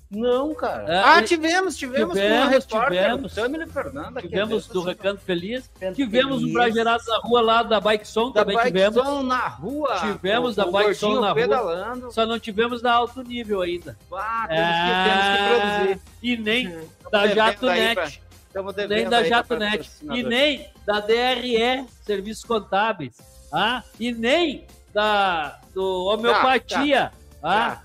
[0.09, 0.85] Não, cara.
[0.93, 3.33] É, ah, e- tivemos, tivemos, com tivemos, uma repórter, tivemos.
[3.73, 4.21] Fernanda.
[4.21, 5.69] Tivemos é do Recanto Feliz.
[5.79, 6.53] Recanto tivemos o Feliz.
[6.53, 9.03] Bragerados na rua lá da Bike Som, Da também Bike tivemos.
[9.05, 9.95] Som na rua.
[9.99, 11.35] Tivemos o- da o Bike Som na rua.
[11.35, 12.11] pedalando.
[12.13, 13.97] Só não tivemos na alto nível ainda.
[14.13, 16.01] Ah, temos, que, temos que produzir.
[16.23, 16.69] E nem
[17.11, 17.95] da devendo Jato aí Net.
[17.95, 19.91] pra- Nem da aí pra Jato Net.
[20.03, 23.13] E nem da DRE, Serviços Contábeis.
[23.51, 27.03] Ah, e nem da do Homeopatia.
[27.05, 27.26] ah, tá,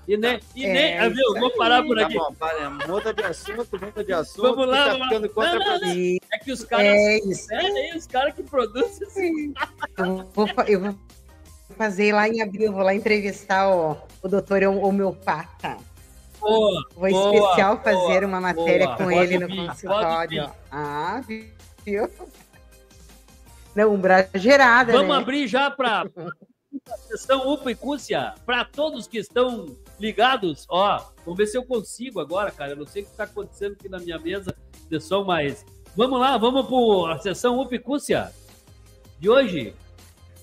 [0.07, 0.39] e nem.
[0.55, 1.33] E nem É ah, viu?
[1.39, 2.15] Vou parar por Tá aqui.
[2.15, 4.41] bom, para, muda de assunto, muda de assunto.
[4.41, 6.17] Vamos lá, tá ficando Não, contra não, não.
[6.31, 6.85] É que os caras.
[6.85, 7.53] É isso.
[7.53, 9.53] É, é os caras que produzem assim.
[9.97, 10.95] Eu vou, fa- eu vou
[11.77, 15.77] fazer lá em abril, vou lá entrevistar o, o doutor homeopata.
[16.39, 18.97] Boa, Vou boa, especial boa, fazer uma matéria boa.
[18.97, 20.51] com Pode ele no vir, consultório.
[20.69, 21.21] Ah,
[21.85, 22.09] viu?
[23.73, 25.21] Não, bragerada, Vamos né?
[25.21, 26.05] abrir já para
[27.07, 30.65] sessão UPA e Cúcia, para todos que estão ligados.
[30.69, 32.71] Ó, vamos ver se eu consigo agora, cara.
[32.71, 34.55] Eu não sei o que está acontecendo aqui na minha mesa
[34.89, 35.65] de som, mas
[35.95, 38.31] vamos lá, vamos para a sessão UPA e Cúcia
[39.19, 39.75] de hoje.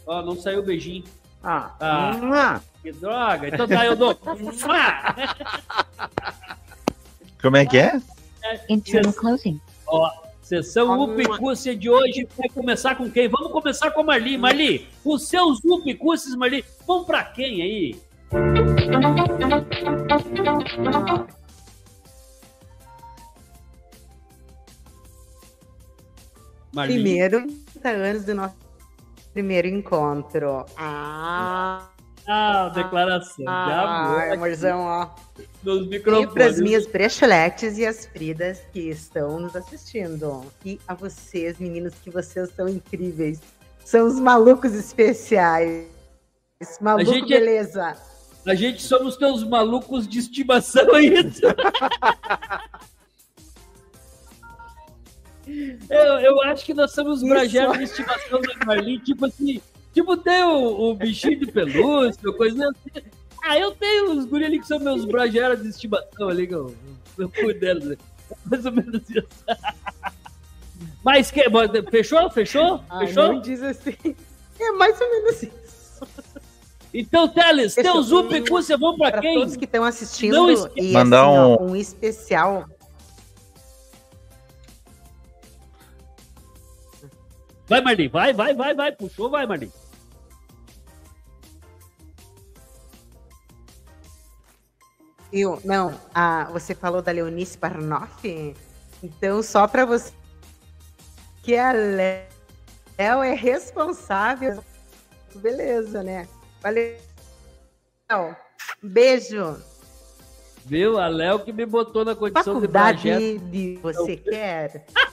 [0.07, 1.05] Ó, não saiu o beijinho.
[1.43, 3.49] Ah, Ah, que droga.
[3.49, 4.15] Então tá, eu dou.
[7.43, 8.01] Como é que é?
[8.69, 9.61] Internal closing.
[9.87, 10.11] Ó,
[10.51, 13.29] sessão Upicúcia de hoje vai começar com quem?
[13.29, 14.37] Vamos começar com a Marli.
[14.37, 17.97] Marli, os seus Upicúcias, Marli, vão pra quem aí?
[26.75, 26.95] Marli.
[26.95, 28.57] Primeiro, 30 anos do nosso
[29.33, 30.67] primeiro encontro.
[30.77, 31.91] Ah,
[32.33, 34.21] Ah, declaração de amor.
[34.23, 35.09] ah amorzão, ó.
[35.65, 36.33] Nos E microfones.
[36.33, 40.45] para as minhas brecheletes e as Fridas que estão nos assistindo.
[40.65, 43.41] E a vocês, meninos, que vocês são incríveis.
[43.85, 45.89] São os malucos especiais.
[46.81, 47.97] Maluco, gente é- beleza.
[48.47, 51.43] A gente somos teus malucos de estimação isso.
[55.91, 59.61] eu, eu acho que nós somos brajeros de estimação da Marli, tipo assim,
[59.93, 63.07] tipo tem o, o bichinho de pelúcia, coisa assim.
[63.43, 66.75] Ah, eu tenho os guri ali que são meus brajeros de estimação ali, que eu,
[67.19, 67.85] eu cuido deles.
[67.85, 67.97] né?
[68.47, 69.27] Mais ou menos isso.
[71.05, 71.43] Mas que,
[71.91, 72.31] fechou?
[72.31, 72.81] Fechou?
[72.89, 73.33] Ai, Fechou?
[73.35, 73.97] não diz assim.
[74.59, 76.03] É mais ou menos isso.
[76.93, 77.93] Então, Teles, Fechou.
[77.93, 79.35] teus Upicúcia vão pra Para quem?
[79.39, 82.67] todos que estão assistindo, Não esque- e Mandar assim, ó, um- um especial.
[87.71, 88.91] Vai, Marli, vai, vai, vai, vai.
[88.91, 89.71] Puxou, vai, Marli.
[95.33, 98.57] Eu, não, ah, você falou da Leonice Barnoff?
[99.01, 100.13] Então, só para você
[101.45, 104.65] que a Léo é responsável.
[105.37, 106.27] Beleza, né?
[106.61, 106.97] Valeu.
[108.11, 108.37] Léo,
[108.83, 109.63] Beijo.
[110.67, 110.99] Viu?
[110.99, 114.87] A Léo que me botou na condição de Faculdade de você quer?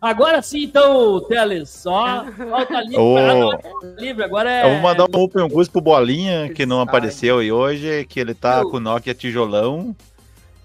[0.00, 2.96] Agora sim, então, Teles, só falta livre.
[3.18, 4.64] Ah, não, tá livre, agora é.
[4.64, 8.34] Eu vou mandar um open curso pro Bolinha, que não apareceu aí hoje, que ele
[8.34, 9.94] tá com o Nokia tijolão.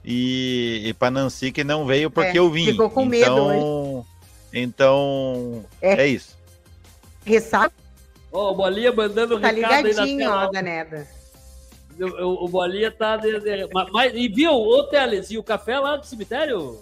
[0.05, 2.65] E, e pra Nancy que não veio porque É, eu vim.
[2.65, 4.05] ficou com medo então,
[4.53, 5.93] Então, É.
[6.03, 6.37] é, isso.
[7.25, 7.73] Ressaca
[8.31, 10.51] Ó, o Bolinha mandando um tá recado aí na ligadinho, ó, tela.
[10.51, 11.07] Daneda.
[11.99, 13.15] O, o- o Bolinha tá.
[13.15, 16.79] De, de- mas- mas- e viu, ô Teles, e o café lá do cemitério?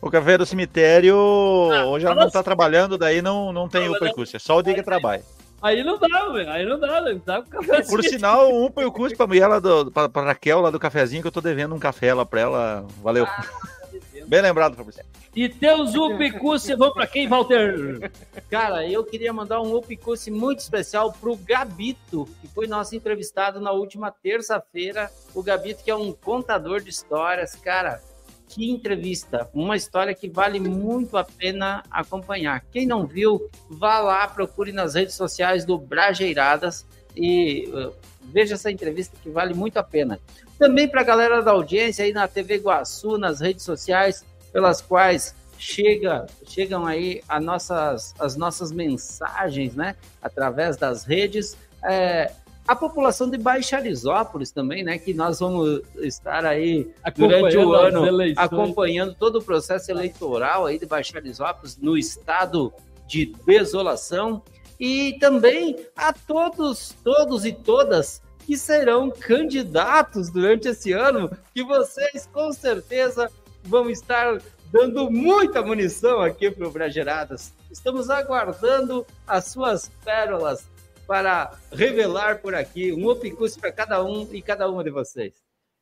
[0.00, 4.36] O café do cemitério hoje ela não tá trabalhando, daí não, não tem open curso.
[4.36, 5.22] É só o dia que trabalha.
[5.60, 6.50] Aí não dá, velho.
[6.50, 7.20] Aí não dá, velho.
[7.20, 10.22] Tá com o café Por sinal, um open curso pra mulher lá do, pra, pra
[10.22, 12.86] Raquel lá do cafezinho, que eu tô devendo um café lá pra ela.
[13.02, 13.24] Valeu.
[13.24, 13.44] Ah,
[14.26, 15.04] Bem lembrado, Fabrício.
[15.34, 18.10] E teus Upicúcia vão pra quem, Walter?
[18.50, 23.70] Cara, eu queria mandar um upicurse muito especial pro Gabito, que foi nosso entrevistado na
[23.70, 25.10] última terça-feira.
[25.34, 28.00] O Gabito, que é um contador de histórias, cara.
[28.48, 29.48] Que entrevista!
[29.52, 32.64] Uma história que vale muito a pena acompanhar.
[32.72, 37.92] Quem não viu, vá lá, procure nas redes sociais do Brajeiradas e uh,
[38.22, 40.20] veja essa entrevista que vale muito a pena.
[40.58, 45.34] Também para a galera da audiência aí na TV Iguaçu, nas redes sociais, pelas quais
[45.58, 49.96] chega, chegam aí as nossas, as nossas mensagens, né?
[50.22, 51.56] Através das redes.
[51.82, 52.32] É,
[52.66, 54.98] a população de Baixarizópolis também, né?
[54.98, 58.04] Que nós vamos estar aí durante o ano
[58.36, 62.72] acompanhando todo o processo eleitoral aí de Baixarizópolis no estado
[63.06, 64.42] de desolação
[64.80, 72.28] e também a todos, todos e todas que serão candidatos durante esse ano, que vocês
[72.32, 73.30] com certeza
[73.64, 74.38] vão estar
[74.70, 77.52] dando muita munição aqui para o Brageradas.
[77.70, 80.64] Estamos aguardando as suas pérolas
[81.06, 85.34] para revelar por aqui um opicus para cada um e cada uma de vocês.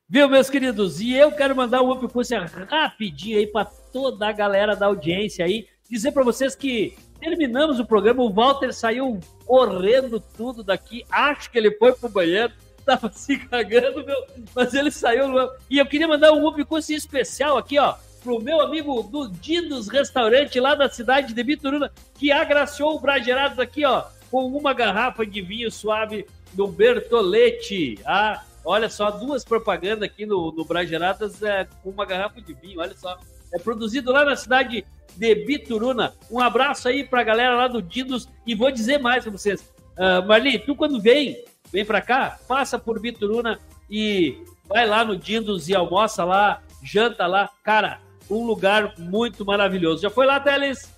[0.06, 1.00] Viu, meus queridos?
[1.00, 5.66] E eu quero mandar um upcúcia rapidinho aí para toda a galera da audiência aí.
[5.88, 11.04] Dizer para vocês que terminamos o programa, o Walter saiu correndo tudo daqui.
[11.10, 12.52] Acho que ele foi pro banheiro,
[12.84, 15.26] tava se cagando, meu, mas ele saiu.
[15.70, 20.60] E eu queria mandar um upcúcia especial aqui, ó, pro meu amigo do Dinos Restaurante
[20.60, 24.04] lá da cidade de Bituruna, que agraciou o Bragerados aqui, ó,
[24.34, 28.00] com uma garrafa de vinho suave do Bertolete.
[28.04, 32.80] Ah, olha só, duas propagandas aqui no, no Brageradas é, com uma garrafa de vinho,
[32.80, 33.16] olha só.
[33.52, 34.84] É produzido lá na cidade
[35.16, 36.14] de Bituruna.
[36.28, 39.72] Um abraço aí pra galera lá do Dindos e vou dizer mais pra vocês.
[39.96, 45.16] Uh, Marli, tu quando vem, vem pra cá, passa por Bituruna e vai lá no
[45.16, 47.48] Dindos e almoça lá, janta lá.
[47.62, 50.02] Cara, um lugar muito maravilhoso.
[50.02, 50.92] Já foi lá, Teles?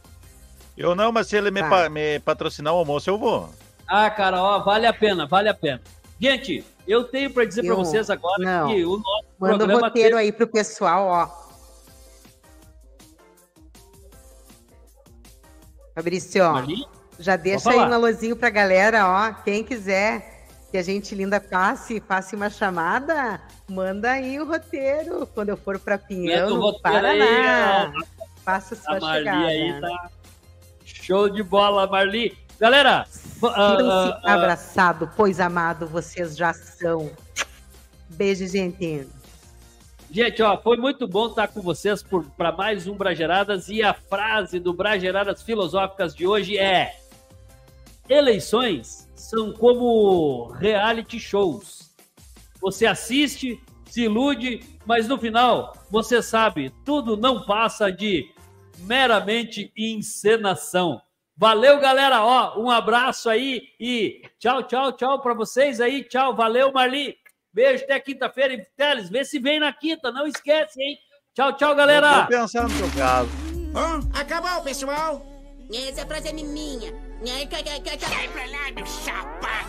[0.77, 1.69] Eu não, mas se ele me, Tá.
[1.71, 3.49] pa- me patrocinar o almoço, eu vou.
[3.89, 5.81] Ah, cara, ó, vale a pena, vale a pena.
[6.21, 8.69] Gente, eu tenho para dizer para vocês agora não.
[8.69, 11.47] que o nosso Manda o programa roteiro tem- aí pro pessoal, ó.
[15.95, 16.63] Fabrício, ó,
[17.19, 19.33] já deixa aí um alôzinho pra galera, ó.
[19.43, 25.27] Quem quiser que a gente linda passe, passe uma chamada, manda aí o roteiro.
[25.35, 27.85] Quando eu for pra Pinhão, Manda o Paraná.
[27.95, 29.47] aí, Faça sua A Marli chegada.
[29.47, 30.11] aí tá
[31.07, 32.37] show de bola, Marli.
[32.59, 37.13] Galera, Sintam-se ah, abraçado, pois amado vocês já são.
[38.09, 39.07] Beijo, gente.
[40.11, 42.05] Gente, ó, foi muito bom estar com vocês
[42.37, 46.99] para mais um Brageradas e a frase do Brageradas Filosóficas de hoje é:
[48.09, 51.95] Eleições são como reality shows.
[52.61, 58.35] Você assiste, se ilude, mas no final, você sabe, tudo não passa de
[58.79, 61.01] meramente encenação.
[61.37, 66.73] Valeu, galera, ó, um abraço aí e tchau, tchau, tchau para vocês aí, tchau, valeu,
[66.73, 67.17] Marli.
[67.53, 68.55] Beijo, até quinta-feira.
[68.55, 70.99] E Teles, vê se vem na quinta, não esquece, hein?
[71.35, 72.21] Tchau, tchau, galera.
[72.21, 73.31] Vou pensar no teu caso.
[74.15, 75.25] acabou, pessoal.
[75.73, 76.93] Essa frase é minha.
[77.25, 79.67] Sai pra lá, meu chapa.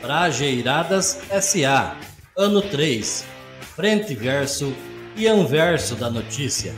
[0.00, 1.96] Brajeiradas SA,
[2.36, 3.24] ano 3,
[3.74, 4.74] frente e verso
[5.16, 6.74] e anverso da notícia.